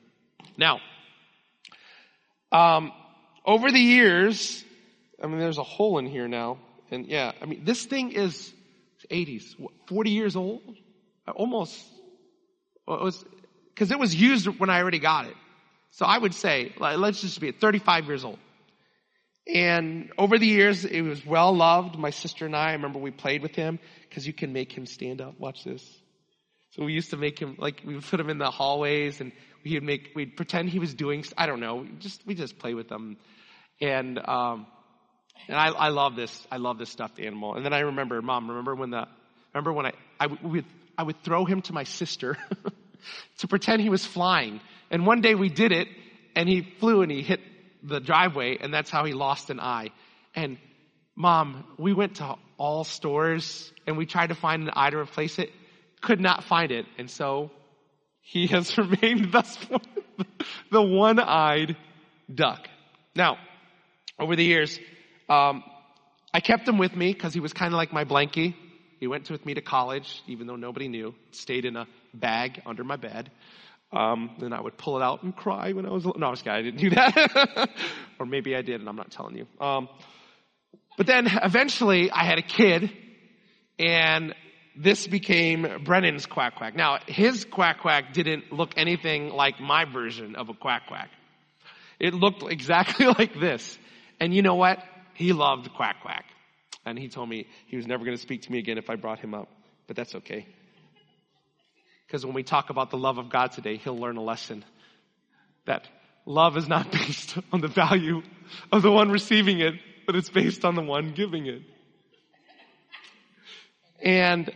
Now, 0.56 0.80
um, 2.52 2.92
over 3.44 3.70
the 3.70 3.80
years, 3.80 4.64
I 5.22 5.26
mean, 5.26 5.38
there's 5.38 5.58
a 5.58 5.64
hole 5.64 5.98
in 5.98 6.06
here 6.06 6.28
now, 6.28 6.58
and 6.90 7.06
yeah, 7.06 7.32
I 7.40 7.46
mean, 7.46 7.64
this 7.64 7.84
thing 7.84 8.12
is 8.12 8.52
80s, 9.10 9.54
40 9.88 10.10
years 10.10 10.36
old, 10.36 10.62
almost. 11.30 11.78
It 12.88 13.02
was 13.02 13.24
because 13.74 13.90
it 13.90 13.98
was 13.98 14.14
used 14.14 14.46
when 14.46 14.70
I 14.70 14.80
already 14.80 14.98
got 14.98 15.26
it. 15.26 15.36
So 15.92 16.06
I 16.06 16.18
would 16.18 16.34
say, 16.34 16.72
let's 16.78 17.20
just 17.20 17.40
be 17.40 17.48
at 17.48 17.60
35 17.60 18.06
years 18.06 18.24
old. 18.24 18.38
And 19.52 20.12
over 20.18 20.38
the 20.38 20.46
years, 20.46 20.84
it 20.84 21.02
was 21.02 21.24
well 21.24 21.54
loved. 21.54 21.98
My 21.98 22.10
sister 22.10 22.46
and 22.46 22.54
I, 22.54 22.70
I 22.70 22.72
remember 22.72 22.98
we 22.98 23.10
played 23.10 23.42
with 23.42 23.54
him 23.54 23.78
because 24.08 24.26
you 24.26 24.32
can 24.32 24.52
make 24.52 24.70
him 24.72 24.86
stand 24.86 25.20
up. 25.20 25.40
Watch 25.40 25.64
this. 25.64 25.84
So 26.70 26.84
we 26.84 26.92
used 26.92 27.10
to 27.10 27.16
make 27.16 27.38
him, 27.38 27.56
like, 27.58 27.82
we 27.84 27.94
would 27.94 28.04
put 28.04 28.20
him 28.20 28.30
in 28.30 28.38
the 28.38 28.50
hallways 28.50 29.20
and 29.20 29.32
we'd 29.64 29.82
make, 29.82 30.10
we'd 30.14 30.36
pretend 30.36 30.68
he 30.70 30.78
was 30.78 30.94
doing, 30.94 31.24
I 31.36 31.46
don't 31.46 31.58
know, 31.58 31.84
just, 31.98 32.24
we 32.26 32.34
just 32.34 32.58
play 32.58 32.74
with 32.74 32.88
them. 32.88 33.16
And, 33.80 34.18
um, 34.18 34.66
and 35.48 35.56
I, 35.56 35.68
I 35.68 35.88
love 35.88 36.14
this, 36.14 36.46
I 36.52 36.58
love 36.58 36.78
this 36.78 36.90
stuffed 36.90 37.18
animal. 37.18 37.54
And 37.56 37.64
then 37.64 37.72
I 37.72 37.80
remember, 37.80 38.22
mom, 38.22 38.48
remember 38.48 38.76
when 38.76 38.90
the, 38.90 39.08
remember 39.52 39.72
when 39.72 39.86
I, 39.86 39.92
I 40.20 40.26
would, 40.26 40.64
I 41.00 41.02
would 41.02 41.22
throw 41.22 41.46
him 41.46 41.62
to 41.62 41.72
my 41.72 41.84
sister 41.84 42.36
to 43.38 43.48
pretend 43.48 43.80
he 43.80 43.88
was 43.88 44.04
flying. 44.04 44.60
And 44.90 45.06
one 45.06 45.22
day 45.22 45.34
we 45.34 45.48
did 45.48 45.72
it 45.72 45.88
and 46.36 46.46
he 46.46 46.60
flew 46.78 47.00
and 47.00 47.10
he 47.10 47.22
hit 47.22 47.40
the 47.82 48.00
driveway 48.00 48.58
and 48.60 48.72
that's 48.72 48.90
how 48.90 49.06
he 49.06 49.14
lost 49.14 49.48
an 49.48 49.60
eye. 49.60 49.92
And 50.34 50.58
mom, 51.16 51.64
we 51.78 51.94
went 51.94 52.16
to 52.16 52.34
all 52.58 52.84
stores 52.84 53.72
and 53.86 53.96
we 53.96 54.04
tried 54.04 54.26
to 54.26 54.34
find 54.34 54.64
an 54.64 54.70
eye 54.76 54.90
to 54.90 54.98
replace 54.98 55.38
it, 55.38 55.48
could 56.02 56.20
not 56.20 56.44
find 56.44 56.70
it. 56.70 56.84
And 56.98 57.10
so 57.10 57.50
he 58.20 58.46
has 58.54 58.76
remained 58.76 59.32
thus 59.32 59.56
far 59.56 59.80
the 60.70 60.82
one-eyed 60.82 61.78
duck. 62.32 62.68
Now, 63.16 63.38
over 64.18 64.36
the 64.36 64.44
years, 64.44 64.78
um, 65.30 65.64
I 66.34 66.40
kept 66.40 66.68
him 66.68 66.76
with 66.76 66.94
me 66.94 67.14
because 67.14 67.32
he 67.32 67.40
was 67.40 67.54
kind 67.54 67.72
of 67.72 67.78
like 67.78 67.90
my 67.90 68.04
blankie. 68.04 68.54
He 69.00 69.06
went 69.06 69.30
with 69.30 69.44
me 69.46 69.54
to 69.54 69.62
college, 69.62 70.22
even 70.26 70.46
though 70.46 70.56
nobody 70.56 70.86
knew. 70.86 71.14
Stayed 71.30 71.64
in 71.64 71.74
a 71.74 71.86
bag 72.12 72.60
under 72.66 72.84
my 72.84 72.96
bed. 72.96 73.30
Um, 73.92 74.36
and 74.40 74.54
I 74.54 74.60
would 74.60 74.76
pull 74.76 74.98
it 74.98 75.02
out 75.02 75.22
and 75.22 75.34
cry 75.34 75.72
when 75.72 75.86
I 75.86 75.90
was, 75.90 76.04
no, 76.04 76.26
I 76.26 76.30
was 76.30 76.42
kidding. 76.42 76.58
I 76.58 76.62
didn't 76.62 76.80
do 76.80 76.90
that. 76.90 77.70
or 78.20 78.26
maybe 78.26 78.54
I 78.54 78.62
did 78.62 78.80
and 78.80 78.88
I'm 78.88 78.96
not 78.96 79.10
telling 79.10 79.36
you. 79.36 79.46
Um, 79.58 79.88
but 80.96 81.06
then 81.06 81.26
eventually 81.42 82.10
I 82.10 82.24
had 82.24 82.38
a 82.38 82.42
kid 82.42 82.92
and 83.78 84.34
this 84.76 85.06
became 85.06 85.82
Brennan's 85.84 86.26
quack 86.26 86.56
quack. 86.56 86.76
Now, 86.76 86.98
his 87.06 87.44
quack 87.44 87.80
quack 87.80 88.12
didn't 88.12 88.52
look 88.52 88.74
anything 88.76 89.30
like 89.30 89.60
my 89.60 89.86
version 89.86 90.36
of 90.36 90.50
a 90.50 90.54
quack 90.54 90.86
quack. 90.86 91.08
It 91.98 92.14
looked 92.14 92.42
exactly 92.42 93.06
like 93.18 93.38
this. 93.40 93.78
And 94.20 94.34
you 94.34 94.42
know 94.42 94.54
what? 94.56 94.78
He 95.14 95.32
loved 95.32 95.72
quack 95.74 96.02
quack. 96.02 96.26
And 96.84 96.98
he 96.98 97.08
told 97.08 97.28
me 97.28 97.46
he 97.66 97.76
was 97.76 97.86
never 97.86 98.04
going 98.04 98.16
to 98.16 98.22
speak 98.22 98.42
to 98.42 98.52
me 98.52 98.58
again 98.58 98.78
if 98.78 98.88
I 98.88 98.96
brought 98.96 99.18
him 99.18 99.34
up. 99.34 99.48
But 99.86 99.96
that's 99.96 100.14
okay. 100.14 100.46
Because 102.06 102.24
when 102.24 102.34
we 102.34 102.42
talk 102.42 102.70
about 102.70 102.90
the 102.90 102.96
love 102.96 103.18
of 103.18 103.28
God 103.30 103.52
today, 103.52 103.76
he'll 103.76 103.98
learn 103.98 104.16
a 104.16 104.22
lesson 104.22 104.64
that 105.66 105.86
love 106.26 106.56
is 106.56 106.68
not 106.68 106.90
based 106.92 107.38
on 107.52 107.60
the 107.60 107.68
value 107.68 108.22
of 108.72 108.82
the 108.82 108.90
one 108.90 109.10
receiving 109.10 109.60
it, 109.60 109.74
but 110.06 110.16
it's 110.16 110.30
based 110.30 110.64
on 110.64 110.74
the 110.74 110.82
one 110.82 111.12
giving 111.12 111.46
it. 111.46 111.62
And 114.02 114.50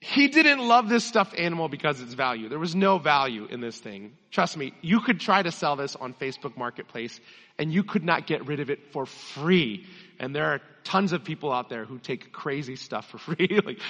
he 0.00 0.28
didn't 0.28 0.60
love 0.60 0.88
this 0.88 1.04
stuffed 1.04 1.34
animal 1.36 1.68
because 1.68 2.00
it's 2.00 2.14
value. 2.14 2.48
There 2.48 2.58
was 2.58 2.76
no 2.76 2.98
value 2.98 3.46
in 3.46 3.60
this 3.60 3.78
thing. 3.78 4.16
Trust 4.30 4.56
me, 4.56 4.72
you 4.80 5.00
could 5.00 5.18
try 5.18 5.42
to 5.42 5.50
sell 5.50 5.74
this 5.74 5.96
on 5.96 6.14
Facebook 6.14 6.56
Marketplace 6.56 7.18
and 7.58 7.72
you 7.72 7.82
could 7.82 8.04
not 8.04 8.26
get 8.26 8.46
rid 8.46 8.60
of 8.60 8.70
it 8.70 8.92
for 8.92 9.06
free. 9.06 9.86
And 10.20 10.34
there 10.34 10.46
are 10.46 10.60
tons 10.84 11.12
of 11.12 11.24
people 11.24 11.52
out 11.52 11.68
there 11.68 11.84
who 11.84 11.98
take 11.98 12.32
crazy 12.32 12.76
stuff 12.76 13.08
for 13.10 13.18
free. 13.34 13.60
like, 13.64 13.80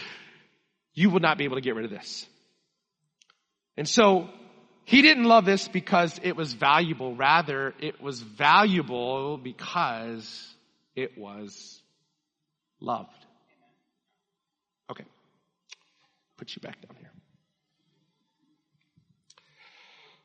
you 0.94 1.11
will 1.11 1.21
not 1.21 1.37
be 1.37 1.44
able 1.44 1.57
to 1.57 1.62
get 1.62 1.75
rid 1.75 1.85
of 1.85 1.90
this. 1.90 2.27
And 3.77 3.87
so 3.87 4.29
he 4.85 5.03
didn't 5.03 5.25
love 5.25 5.44
this 5.44 5.68
because 5.68 6.18
it 6.23 6.35
was 6.35 6.55
valuable. 6.55 7.14
Rather, 7.14 7.75
it 7.81 8.01
was 8.01 8.23
valuable 8.23 9.37
because 9.37 10.55
it 10.97 11.18
was 11.18 11.83
loved. 12.81 13.11
Okay. 14.90 15.05
Put 16.38 16.57
you 16.57 16.62
back 16.62 16.81
down 16.81 16.96
here. 16.98 17.11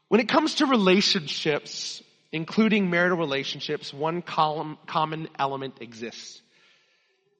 When 0.07 0.21
it 0.21 0.29
comes 0.29 0.55
to 0.55 0.67
relationships, 0.67 2.03
including 2.31 2.89
marital 2.89 3.17
relationships, 3.17 3.93
one 3.93 4.21
column, 4.21 4.77
common 4.87 5.27
element 5.37 5.79
exists. 5.81 6.41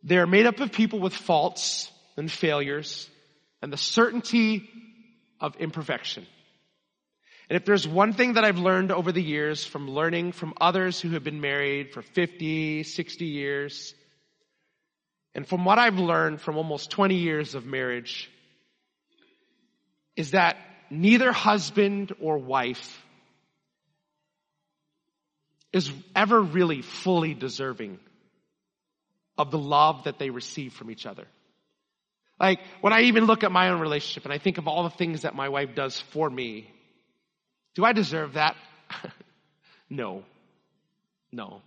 They're 0.03 0.27
made 0.27 0.45
up 0.45 0.59
of 0.59 0.71
people 0.71 0.99
with 0.99 1.13
faults 1.13 1.91
and 2.17 2.31
failures 2.31 3.09
and 3.61 3.71
the 3.71 3.77
certainty 3.77 4.69
of 5.39 5.55
imperfection. 5.57 6.25
And 7.49 7.57
if 7.57 7.65
there's 7.65 7.87
one 7.87 8.13
thing 8.13 8.33
that 8.33 8.43
I've 8.43 8.57
learned 8.57 8.91
over 8.91 9.11
the 9.11 9.21
years 9.21 9.65
from 9.65 9.89
learning 9.89 10.31
from 10.31 10.53
others 10.59 10.99
who 10.99 11.11
have 11.11 11.23
been 11.23 11.41
married 11.41 11.91
for 11.91 12.01
50, 12.01 12.83
60 12.83 13.25
years, 13.25 13.93
and 15.35 15.47
from 15.47 15.65
what 15.65 15.79
I've 15.79 15.99
learned 15.99 16.41
from 16.41 16.57
almost 16.57 16.91
20 16.91 17.15
years 17.15 17.55
of 17.55 17.65
marriage, 17.65 18.29
is 20.15 20.31
that 20.31 20.57
neither 20.89 21.31
husband 21.31 22.13
or 22.21 22.37
wife 22.37 23.01
is 25.71 25.91
ever 26.15 26.39
really 26.39 26.81
fully 26.81 27.33
deserving 27.33 27.99
of 29.37 29.49
the 29.49 29.57
love 29.57 30.03
that 30.03 30.19
they 30.19 30.29
receive 30.29 30.73
from 30.73 30.91
each 30.91 31.05
other. 31.05 31.25
Like, 32.39 32.59
when 32.81 32.93
I 32.93 33.01
even 33.01 33.25
look 33.25 33.43
at 33.43 33.51
my 33.51 33.69
own 33.69 33.79
relationship 33.79 34.25
and 34.25 34.33
I 34.33 34.37
think 34.37 34.57
of 34.57 34.67
all 34.67 34.83
the 34.83 34.89
things 34.91 35.23
that 35.23 35.35
my 35.35 35.49
wife 35.49 35.75
does 35.75 35.99
for 36.11 36.29
me, 36.29 36.69
do 37.75 37.83
I 37.83 37.93
deserve 37.93 38.33
that? 38.33 38.55
no. 39.89 40.23
No. 41.31 41.61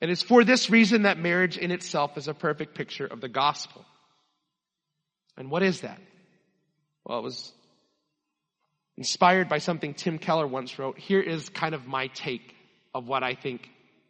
And 0.00 0.10
it's 0.10 0.22
for 0.22 0.44
this 0.44 0.70
reason 0.70 1.02
that 1.02 1.18
marriage 1.18 1.58
in 1.58 1.70
itself 1.70 2.16
is 2.16 2.28
a 2.28 2.34
perfect 2.34 2.74
picture 2.74 3.06
of 3.06 3.20
the 3.20 3.28
gospel. 3.28 3.84
And 5.40 5.50
what 5.50 5.62
is 5.62 5.80
that? 5.80 5.98
Well, 7.02 7.18
it 7.18 7.22
was 7.22 7.50
inspired 8.98 9.48
by 9.48 9.56
something 9.56 9.94
Tim 9.94 10.18
Keller 10.18 10.46
once 10.46 10.78
wrote. 10.78 10.98
Here 10.98 11.22
is 11.22 11.48
kind 11.48 11.74
of 11.74 11.86
my 11.86 12.08
take 12.08 12.54
of 12.94 13.08
what 13.08 13.22
I 13.22 13.34
think 13.34 13.66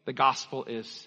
the 0.06 0.12
gospel 0.12 0.64
is. 0.64 1.06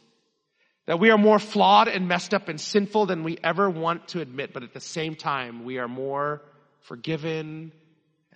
That 0.86 1.01
we 1.01 1.12
are 1.12 1.17
more 1.17 1.39
flawed 1.39 1.89
and 1.89 2.07
messed 2.07 2.33
up 2.33 2.47
and 2.47 2.59
sinful 2.59 3.07
than 3.07 3.25
we 3.25 3.38
ever 3.43 3.69
want 3.69 4.07
to 4.09 4.21
admit, 4.21 4.53
but 4.53 4.63
at 4.63 4.73
the 4.73 4.79
same 4.79 5.15
time, 5.15 5.65
we 5.65 5.77
are 5.77 5.89
more 5.89 6.41
forgiven 6.83 7.73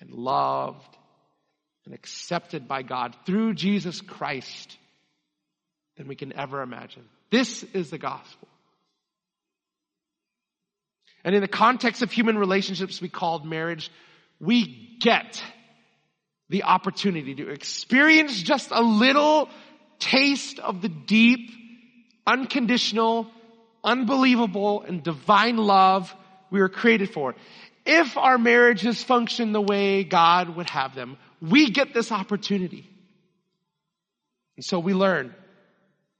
and 0.01 0.11
loved 0.11 0.97
and 1.85 1.93
accepted 1.93 2.67
by 2.67 2.81
God 2.81 3.15
through 3.25 3.53
Jesus 3.53 4.01
Christ 4.01 4.77
than 5.95 6.09
we 6.09 6.15
can 6.15 6.33
ever 6.33 6.61
imagine. 6.61 7.05
This 7.31 7.63
is 7.63 7.91
the 7.91 7.97
gospel. 7.97 8.46
And 11.27 11.35
in 11.35 11.41
the 11.41 11.47
context 11.49 12.01
of 12.03 12.09
human 12.09 12.37
relationships 12.37 13.01
we 13.01 13.09
called 13.09 13.45
marriage, 13.45 13.91
we 14.39 14.97
get 15.01 15.43
the 16.47 16.63
opportunity 16.63 17.35
to 17.35 17.49
experience 17.49 18.41
just 18.41 18.71
a 18.71 18.81
little 18.81 19.49
taste 19.99 20.57
of 20.59 20.81
the 20.81 20.87
deep, 20.87 21.51
unconditional, 22.25 23.27
unbelievable, 23.83 24.83
and 24.83 25.03
divine 25.03 25.57
love 25.57 26.15
we 26.49 26.61
were 26.61 26.69
created 26.69 27.11
for. 27.11 27.35
If 27.85 28.15
our 28.15 28.37
marriages 28.37 29.03
function 29.03 29.51
the 29.51 29.59
way 29.59 30.05
God 30.05 30.55
would 30.55 30.69
have 30.69 30.95
them, 30.95 31.17
we 31.41 31.71
get 31.71 31.93
this 31.93 32.09
opportunity. 32.09 32.89
And 34.55 34.63
so 34.63 34.79
we 34.79 34.93
learn 34.93 35.35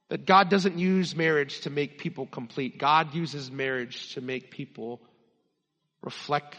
that 0.09 0.25
God 0.25 0.49
doesn't 0.49 0.77
use 0.77 1.15
marriage 1.15 1.61
to 1.61 1.69
make 1.69 1.97
people 1.97 2.25
complete. 2.25 2.77
God 2.77 3.13
uses 3.13 3.51
marriage 3.51 4.13
to 4.13 4.21
make 4.21 4.51
people 4.51 5.01
reflect 6.01 6.55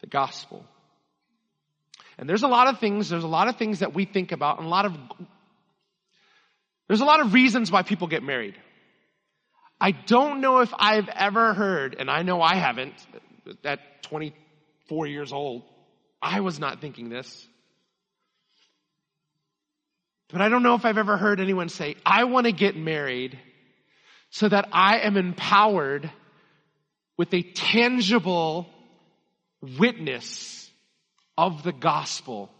the 0.00 0.06
gospel. 0.06 0.64
And 2.18 2.28
there's 2.28 2.42
a 2.42 2.48
lot 2.48 2.68
of 2.68 2.78
things, 2.78 3.08
there's 3.08 3.24
a 3.24 3.28
lot 3.28 3.48
of 3.48 3.56
things 3.56 3.80
that 3.80 3.94
we 3.94 4.04
think 4.04 4.32
about 4.32 4.58
and 4.58 4.66
a 4.66 4.70
lot 4.70 4.84
of, 4.84 4.96
there's 6.88 7.00
a 7.00 7.04
lot 7.04 7.20
of 7.20 7.32
reasons 7.32 7.70
why 7.70 7.82
people 7.82 8.08
get 8.08 8.22
married. 8.22 8.54
I 9.80 9.90
don't 9.90 10.40
know 10.40 10.60
if 10.60 10.72
I've 10.78 11.08
ever 11.08 11.52
heard, 11.52 11.96
and 11.98 12.10
I 12.10 12.22
know 12.22 12.40
I 12.40 12.54
haven't, 12.54 12.94
at 13.62 14.02
24 14.04 15.06
years 15.06 15.32
old, 15.32 15.64
I 16.22 16.40
was 16.40 16.58
not 16.58 16.80
thinking 16.80 17.10
this. 17.10 17.46
But 20.28 20.40
I 20.40 20.48
don't 20.48 20.62
know 20.62 20.74
if 20.74 20.84
I've 20.84 20.98
ever 20.98 21.16
heard 21.16 21.40
anyone 21.40 21.68
say, 21.68 21.96
I 22.04 22.24
want 22.24 22.46
to 22.46 22.52
get 22.52 22.76
married 22.76 23.38
so 24.30 24.48
that 24.48 24.68
I 24.72 25.00
am 25.00 25.16
empowered 25.16 26.10
with 27.16 27.32
a 27.32 27.42
tangible 27.42 28.68
witness 29.78 30.70
of 31.38 31.62
the 31.62 31.72
gospel 31.72 32.50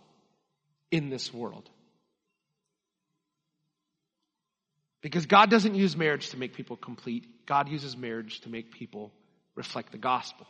in 0.91 1.11
this 1.11 1.33
world. 1.35 1.69
Because 5.03 5.27
God 5.27 5.51
doesn't 5.51 5.75
use 5.75 5.97
marriage 5.97 6.31
to 6.31 6.37
make 6.37 6.55
people 6.55 6.77
complete. 6.77 7.47
God 7.47 7.69
uses 7.69 7.97
marriage 7.97 8.41
to 8.41 8.49
make 8.49 8.73
people 8.73 9.13
reflect 9.55 9.93
the 9.93 9.99
gospel. 9.99 10.47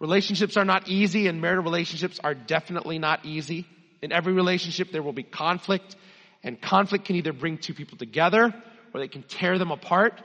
Relationships 0.00 0.56
are 0.56 0.64
not 0.64 0.88
easy 0.88 1.28
and 1.28 1.40
marital 1.40 1.62
relationships 1.62 2.20
are 2.22 2.34
definitely 2.34 2.98
not 2.98 3.24
easy. 3.24 3.66
In 4.04 4.12
every 4.12 4.34
relationship, 4.34 4.92
there 4.92 5.02
will 5.02 5.14
be 5.14 5.22
conflict, 5.22 5.96
and 6.42 6.60
conflict 6.60 7.06
can 7.06 7.16
either 7.16 7.32
bring 7.32 7.56
two 7.56 7.72
people 7.72 7.96
together 7.96 8.52
or 8.92 9.00
they 9.00 9.08
can 9.08 9.22
tear 9.22 9.58
them 9.58 9.70
apart. 9.70 10.20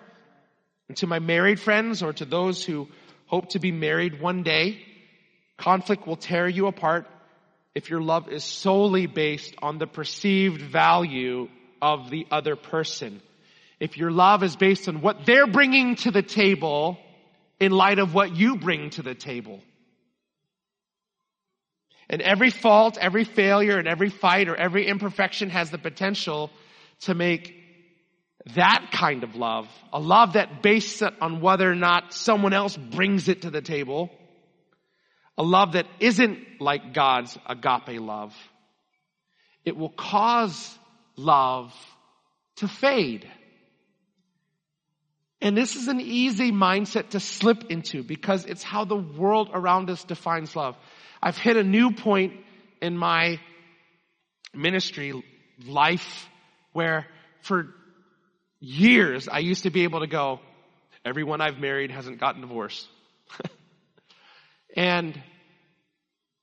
And 0.89 0.97
to 0.97 1.07
my 1.07 1.19
married 1.19 1.61
friends 1.61 2.03
or 2.03 2.11
to 2.11 2.25
those 2.25 2.61
who 2.61 2.89
hope 3.27 3.51
to 3.51 3.59
be 3.59 3.71
married 3.71 4.19
one 4.19 4.43
day, 4.43 4.81
conflict 5.57 6.05
will 6.05 6.17
tear 6.17 6.45
you 6.45 6.67
apart 6.67 7.07
if 7.73 7.89
your 7.89 8.01
love 8.01 8.27
is 8.27 8.43
solely 8.43 9.05
based 9.05 9.55
on 9.61 9.77
the 9.77 9.87
perceived 9.87 10.59
value 10.59 11.47
of 11.81 12.09
the 12.09 12.27
other 12.29 12.57
person. 12.57 13.21
If 13.79 13.97
your 13.97 14.11
love 14.11 14.43
is 14.43 14.57
based 14.57 14.89
on 14.89 14.99
what 14.99 15.25
they're 15.25 15.47
bringing 15.47 15.95
to 16.03 16.11
the 16.11 16.21
table 16.21 16.97
in 17.61 17.71
light 17.71 17.99
of 17.99 18.13
what 18.13 18.35
you 18.35 18.57
bring 18.57 18.89
to 18.91 19.03
the 19.03 19.15
table. 19.15 19.61
And 22.09 22.21
every 22.21 22.49
fault, 22.49 22.97
every 22.99 23.23
failure, 23.23 23.77
and 23.77 23.87
every 23.87 24.09
fight 24.09 24.49
or 24.49 24.55
every 24.55 24.87
imperfection 24.87 25.49
has 25.51 25.69
the 25.69 25.77
potential 25.77 26.49
to 27.01 27.13
make 27.13 27.55
that 28.55 28.89
kind 28.91 29.23
of 29.23 29.35
love, 29.35 29.67
a 29.93 29.99
love 29.99 30.33
that 30.33 30.63
based 30.63 31.03
on 31.03 31.41
whether 31.41 31.69
or 31.69 31.75
not 31.75 32.13
someone 32.13 32.53
else 32.53 32.75
brings 32.75 33.27
it 33.27 33.43
to 33.43 33.51
the 33.51 33.61
table, 33.61 34.09
a 35.37 35.43
love 35.43 35.73
that 35.73 35.85
isn't 35.99 36.39
like 36.59 36.93
God's 36.93 37.37
agape 37.45 38.01
love, 38.01 38.35
it 39.65 39.77
will 39.77 39.89
cause 39.89 40.77
love 41.15 41.73
to 42.57 42.67
fade. 42.67 43.29
And 45.41 45.55
this 45.55 45.75
is 45.75 45.87
an 45.87 46.01
easy 46.01 46.51
mindset 46.51 47.09
to 47.09 47.19
slip 47.19 47.65
into 47.69 48.03
because 48.03 48.45
it's 48.45 48.63
how 48.63 48.83
the 48.83 48.97
world 48.97 49.49
around 49.53 49.89
us 49.89 50.03
defines 50.03 50.55
love. 50.55 50.75
I've 51.21 51.37
hit 51.37 51.57
a 51.57 51.63
new 51.63 51.91
point 51.91 52.33
in 52.81 52.97
my 52.97 53.39
ministry 54.53 55.23
life 55.65 56.27
where 56.71 57.05
for 57.41 57.67
years 58.59 59.27
I 59.27 59.39
used 59.39 59.63
to 59.63 59.69
be 59.69 59.83
able 59.83 59.99
to 59.99 60.07
go, 60.07 60.39
everyone 61.03 61.41
I've 61.41 61.59
married 61.59 61.91
hasn't 61.91 62.19
gotten 62.19 62.41
divorced. 62.41 62.87
and 64.75 65.21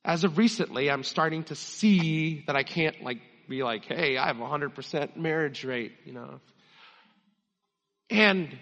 as 0.05 0.25
of 0.25 0.39
recently, 0.39 0.91
I'm 0.91 1.03
starting 1.03 1.45
to 1.45 1.55
see 1.55 2.45
that 2.47 2.55
I 2.55 2.63
can't 2.63 3.03
like 3.03 3.19
be 3.49 3.63
like, 3.63 3.85
hey, 3.85 4.17
I 4.19 4.27
have 4.27 4.41
a 4.41 4.47
hundred 4.47 4.75
percent 4.75 5.17
marriage 5.17 5.65
rate, 5.65 5.93
you 6.05 6.13
know. 6.13 6.41
And 8.11 8.57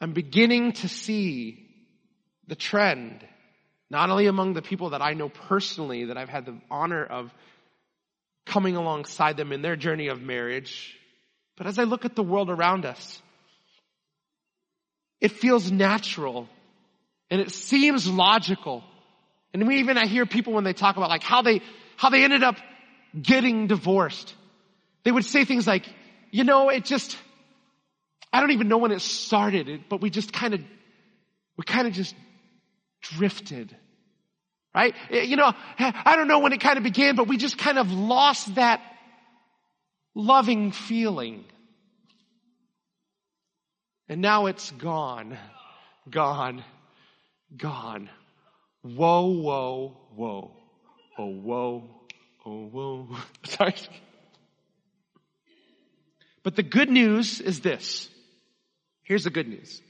I'm 0.00 0.12
beginning 0.12 0.72
to 0.72 0.88
see 0.88 1.66
the 2.46 2.54
trend 2.54 3.26
not 3.90 4.10
only 4.10 4.26
among 4.26 4.54
the 4.54 4.62
people 4.62 4.90
that 4.90 5.02
I 5.02 5.14
know 5.14 5.28
personally, 5.28 6.06
that 6.06 6.18
I've 6.18 6.28
had 6.28 6.46
the 6.46 6.58
honor 6.70 7.04
of 7.04 7.32
coming 8.46 8.76
alongside 8.76 9.36
them 9.36 9.52
in 9.52 9.62
their 9.62 9.76
journey 9.76 10.08
of 10.08 10.22
marriage, 10.22 10.98
but 11.56 11.66
as 11.66 11.78
I 11.78 11.84
look 11.84 12.04
at 12.04 12.14
the 12.14 12.22
world 12.22 12.50
around 12.50 12.84
us, 12.84 13.20
it 15.20 15.32
feels 15.32 15.70
natural 15.70 16.48
and 17.30 17.40
it 17.40 17.50
seems 17.50 18.08
logical. 18.08 18.84
And 19.52 19.66
we 19.66 19.78
even, 19.78 19.98
I 19.98 20.06
hear 20.06 20.24
people 20.26 20.52
when 20.52 20.64
they 20.64 20.72
talk 20.72 20.96
about 20.96 21.10
like 21.10 21.22
how 21.22 21.42
they, 21.42 21.60
how 21.96 22.10
they 22.10 22.24
ended 22.24 22.42
up 22.42 22.56
getting 23.20 23.66
divorced. 23.66 24.34
They 25.04 25.10
would 25.10 25.24
say 25.24 25.44
things 25.44 25.66
like, 25.66 25.86
you 26.30 26.44
know, 26.44 26.68
it 26.68 26.84
just, 26.84 27.18
I 28.32 28.40
don't 28.40 28.52
even 28.52 28.68
know 28.68 28.78
when 28.78 28.92
it 28.92 29.00
started, 29.00 29.84
but 29.88 30.00
we 30.00 30.10
just 30.10 30.32
kind 30.32 30.54
of, 30.54 30.60
we 31.56 31.64
kind 31.64 31.86
of 31.86 31.94
just 31.94 32.14
drifted. 33.00 33.76
Right? 34.74 34.94
Eh, 35.10 35.22
you 35.22 35.36
know, 35.36 35.52
eh, 35.78 35.92
I 36.04 36.16
don't 36.16 36.28
know 36.28 36.40
when 36.40 36.52
it 36.52 36.60
kind 36.60 36.76
of 36.76 36.84
began, 36.84 37.16
but 37.16 37.28
we 37.28 37.36
just 37.36 37.58
kind 37.58 37.78
of 37.78 37.90
lost 37.90 38.54
that 38.56 38.80
loving 40.14 40.72
feeling. 40.72 41.44
And 44.08 44.22
now 44.22 44.46
it's 44.46 44.70
gone, 44.70 45.36
gone, 46.08 46.64
gone. 47.56 48.08
Whoa, 48.82 49.26
whoa, 49.26 49.96
whoa. 50.14 50.50
Oh, 51.18 51.26
whoa, 51.26 51.84
oh, 52.46 52.66
whoa. 52.66 53.08
Sorry. 53.44 53.74
But 56.42 56.56
the 56.56 56.62
good 56.62 56.88
news 56.88 57.40
is 57.40 57.60
this. 57.60 58.08
Here's 59.02 59.24
the 59.24 59.30
good 59.30 59.48
news. 59.48 59.82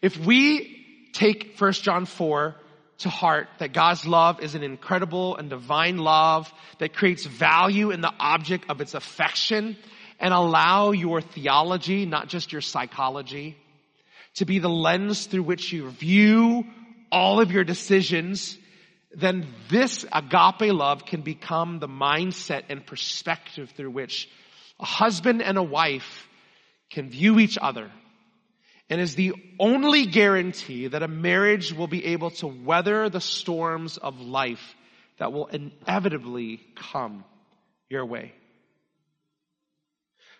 If 0.00 0.16
we 0.16 0.79
take 1.12 1.56
1 1.58 1.72
John 1.72 2.06
4 2.06 2.54
to 2.98 3.08
heart 3.08 3.48
that 3.58 3.72
God's 3.72 4.06
love 4.06 4.40
is 4.40 4.54
an 4.54 4.62
incredible 4.62 5.36
and 5.36 5.48
divine 5.48 5.98
love 5.98 6.52
that 6.78 6.94
creates 6.94 7.24
value 7.24 7.90
in 7.90 8.00
the 8.00 8.12
object 8.18 8.66
of 8.68 8.80
its 8.80 8.94
affection 8.94 9.76
and 10.18 10.34
allow 10.34 10.92
your 10.92 11.20
theology, 11.22 12.04
not 12.04 12.28
just 12.28 12.52
your 12.52 12.60
psychology, 12.60 13.56
to 14.34 14.44
be 14.44 14.58
the 14.58 14.68
lens 14.68 15.26
through 15.26 15.42
which 15.42 15.72
you 15.72 15.88
view 15.90 16.64
all 17.10 17.40
of 17.40 17.50
your 17.50 17.64
decisions, 17.64 18.56
then 19.12 19.46
this 19.68 20.04
agape 20.12 20.72
love 20.72 21.04
can 21.04 21.22
become 21.22 21.78
the 21.78 21.88
mindset 21.88 22.64
and 22.68 22.86
perspective 22.86 23.70
through 23.76 23.90
which 23.90 24.28
a 24.78 24.84
husband 24.84 25.42
and 25.42 25.58
a 25.58 25.62
wife 25.62 26.28
can 26.90 27.08
view 27.08 27.38
each 27.38 27.58
other 27.60 27.90
and 28.90 29.00
is 29.00 29.14
the 29.14 29.32
only 29.60 30.04
guarantee 30.06 30.88
that 30.88 31.04
a 31.04 31.08
marriage 31.08 31.72
will 31.72 31.86
be 31.86 32.06
able 32.06 32.30
to 32.30 32.48
weather 32.48 33.08
the 33.08 33.20
storms 33.20 33.96
of 33.96 34.20
life 34.20 34.74
that 35.18 35.32
will 35.32 35.46
inevitably 35.46 36.60
come 36.74 37.24
your 37.88 38.04
way. 38.04 38.32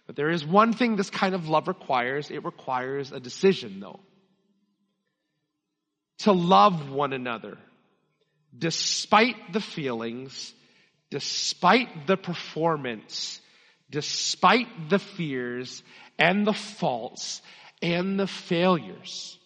But 0.09 0.17
there 0.17 0.31
is 0.31 0.45
one 0.45 0.73
thing 0.73 0.97
this 0.97 1.11
kind 1.11 1.37
of 1.37 1.49
love 1.49 1.69
requires. 1.69 2.33
It 2.33 2.45
requires 2.45 3.13
a 3.13 3.21
decision 3.21 3.79
though. 3.79 4.01
To 6.19 6.33
love 6.33 6.91
one 6.91 7.13
another 7.13 7.57
despite 8.59 9.53
the 9.53 9.61
feelings, 9.61 10.53
despite 11.09 12.09
the 12.09 12.17
performance, 12.17 13.41
despite 13.91 14.89
the 14.89 14.99
fears 14.99 15.85
and 16.19 16.45
the 16.45 16.53
faults 16.53 17.43
and 17.83 18.19
the 18.19 18.27
failures. 18.27 19.39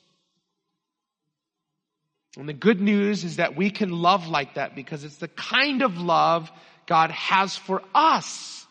And 2.37 2.49
the 2.49 2.53
good 2.53 2.81
news 2.81 3.25
is 3.25 3.37
that 3.37 3.57
we 3.57 3.71
can 3.71 3.91
love 3.91 4.27
like 4.27 4.55
that 4.55 4.75
because 4.75 5.05
it's 5.05 5.19
the 5.19 5.29
kind 5.29 5.83
of 5.83 5.99
love 5.99 6.51
God 6.87 7.11
has 7.11 7.57
for 7.57 7.83
us 7.95 8.67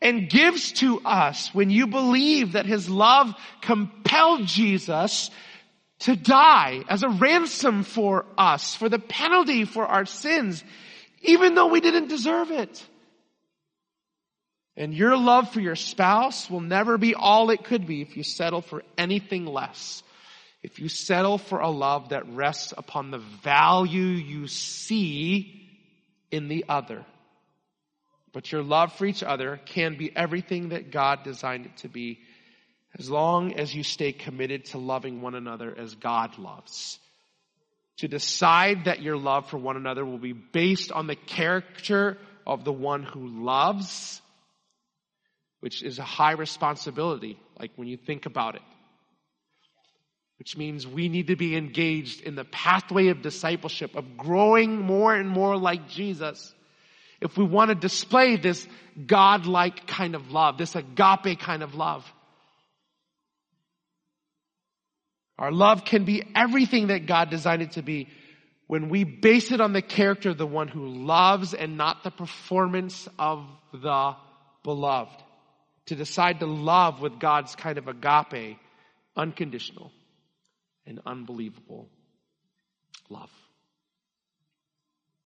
and 0.00 0.30
gives 0.30 0.72
to 0.72 1.00
us 1.00 1.52
when 1.54 1.70
you 1.70 1.86
believe 1.86 2.52
that 2.52 2.66
his 2.66 2.88
love 2.88 3.34
compelled 3.60 4.46
Jesus 4.46 5.30
to 6.00 6.16
die 6.16 6.82
as 6.88 7.02
a 7.02 7.08
ransom 7.08 7.82
for 7.82 8.24
us, 8.38 8.74
for 8.74 8.88
the 8.88 8.98
penalty 8.98 9.64
for 9.64 9.84
our 9.84 10.06
sins, 10.06 10.64
even 11.22 11.54
though 11.54 11.66
we 11.66 11.80
didn't 11.80 12.08
deserve 12.08 12.50
it. 12.50 12.86
And 14.80 14.94
your 14.94 15.14
love 15.14 15.52
for 15.52 15.60
your 15.60 15.76
spouse 15.76 16.48
will 16.48 16.60
never 16.60 16.96
be 16.96 17.14
all 17.14 17.50
it 17.50 17.64
could 17.64 17.86
be 17.86 18.00
if 18.00 18.16
you 18.16 18.22
settle 18.22 18.62
for 18.62 18.82
anything 18.96 19.44
less. 19.44 20.02
If 20.62 20.78
you 20.78 20.88
settle 20.88 21.36
for 21.36 21.60
a 21.60 21.68
love 21.68 22.08
that 22.08 22.26
rests 22.30 22.72
upon 22.74 23.10
the 23.10 23.18
value 23.18 24.00
you 24.00 24.48
see 24.48 25.68
in 26.30 26.48
the 26.48 26.64
other. 26.66 27.04
But 28.32 28.50
your 28.50 28.62
love 28.62 28.94
for 28.94 29.04
each 29.04 29.22
other 29.22 29.60
can 29.66 29.98
be 29.98 30.16
everything 30.16 30.70
that 30.70 30.90
God 30.90 31.24
designed 31.24 31.66
it 31.66 31.76
to 31.78 31.88
be 31.88 32.20
as 32.98 33.10
long 33.10 33.58
as 33.58 33.74
you 33.74 33.82
stay 33.82 34.12
committed 34.12 34.64
to 34.66 34.78
loving 34.78 35.20
one 35.20 35.34
another 35.34 35.74
as 35.76 35.94
God 35.94 36.38
loves. 36.38 36.98
To 37.98 38.08
decide 38.08 38.86
that 38.86 39.02
your 39.02 39.18
love 39.18 39.50
for 39.50 39.58
one 39.58 39.76
another 39.76 40.06
will 40.06 40.16
be 40.16 40.32
based 40.32 40.90
on 40.90 41.06
the 41.06 41.16
character 41.16 42.16
of 42.46 42.64
the 42.64 42.72
one 42.72 43.02
who 43.02 43.44
loves 43.44 44.22
which 45.60 45.82
is 45.82 45.98
a 45.98 46.02
high 46.02 46.32
responsibility, 46.32 47.38
like 47.58 47.70
when 47.76 47.86
you 47.86 47.96
think 47.96 48.26
about 48.26 48.56
it. 48.56 48.62
Which 50.38 50.56
means 50.56 50.86
we 50.86 51.08
need 51.08 51.26
to 51.26 51.36
be 51.36 51.54
engaged 51.54 52.22
in 52.22 52.34
the 52.34 52.46
pathway 52.46 53.08
of 53.08 53.20
discipleship, 53.20 53.94
of 53.94 54.16
growing 54.16 54.80
more 54.80 55.14
and 55.14 55.28
more 55.28 55.56
like 55.56 55.88
Jesus. 55.88 56.54
If 57.20 57.36
we 57.36 57.44
want 57.44 57.68
to 57.68 57.74
display 57.74 58.36
this 58.36 58.66
God-like 59.06 59.86
kind 59.86 60.14
of 60.14 60.30
love, 60.30 60.56
this 60.56 60.74
agape 60.74 61.38
kind 61.38 61.62
of 61.62 61.74
love. 61.74 62.10
Our 65.38 65.52
love 65.52 65.84
can 65.84 66.04
be 66.04 66.22
everything 66.34 66.86
that 66.86 67.06
God 67.06 67.28
designed 67.28 67.62
it 67.62 67.72
to 67.72 67.82
be 67.82 68.08
when 68.66 68.88
we 68.88 69.04
base 69.04 69.52
it 69.52 69.60
on 69.60 69.74
the 69.74 69.82
character 69.82 70.30
of 70.30 70.38
the 70.38 70.46
one 70.46 70.68
who 70.68 70.86
loves 70.86 71.52
and 71.52 71.76
not 71.76 72.02
the 72.02 72.10
performance 72.10 73.08
of 73.18 73.44
the 73.72 74.14
beloved 74.62 75.22
to 75.90 75.96
decide 75.96 76.38
to 76.38 76.46
love 76.46 77.00
with 77.00 77.18
God's 77.18 77.56
kind 77.56 77.76
of 77.76 77.88
agape, 77.88 78.56
unconditional 79.16 79.90
and 80.86 81.00
unbelievable 81.04 81.88
love. 83.08 83.30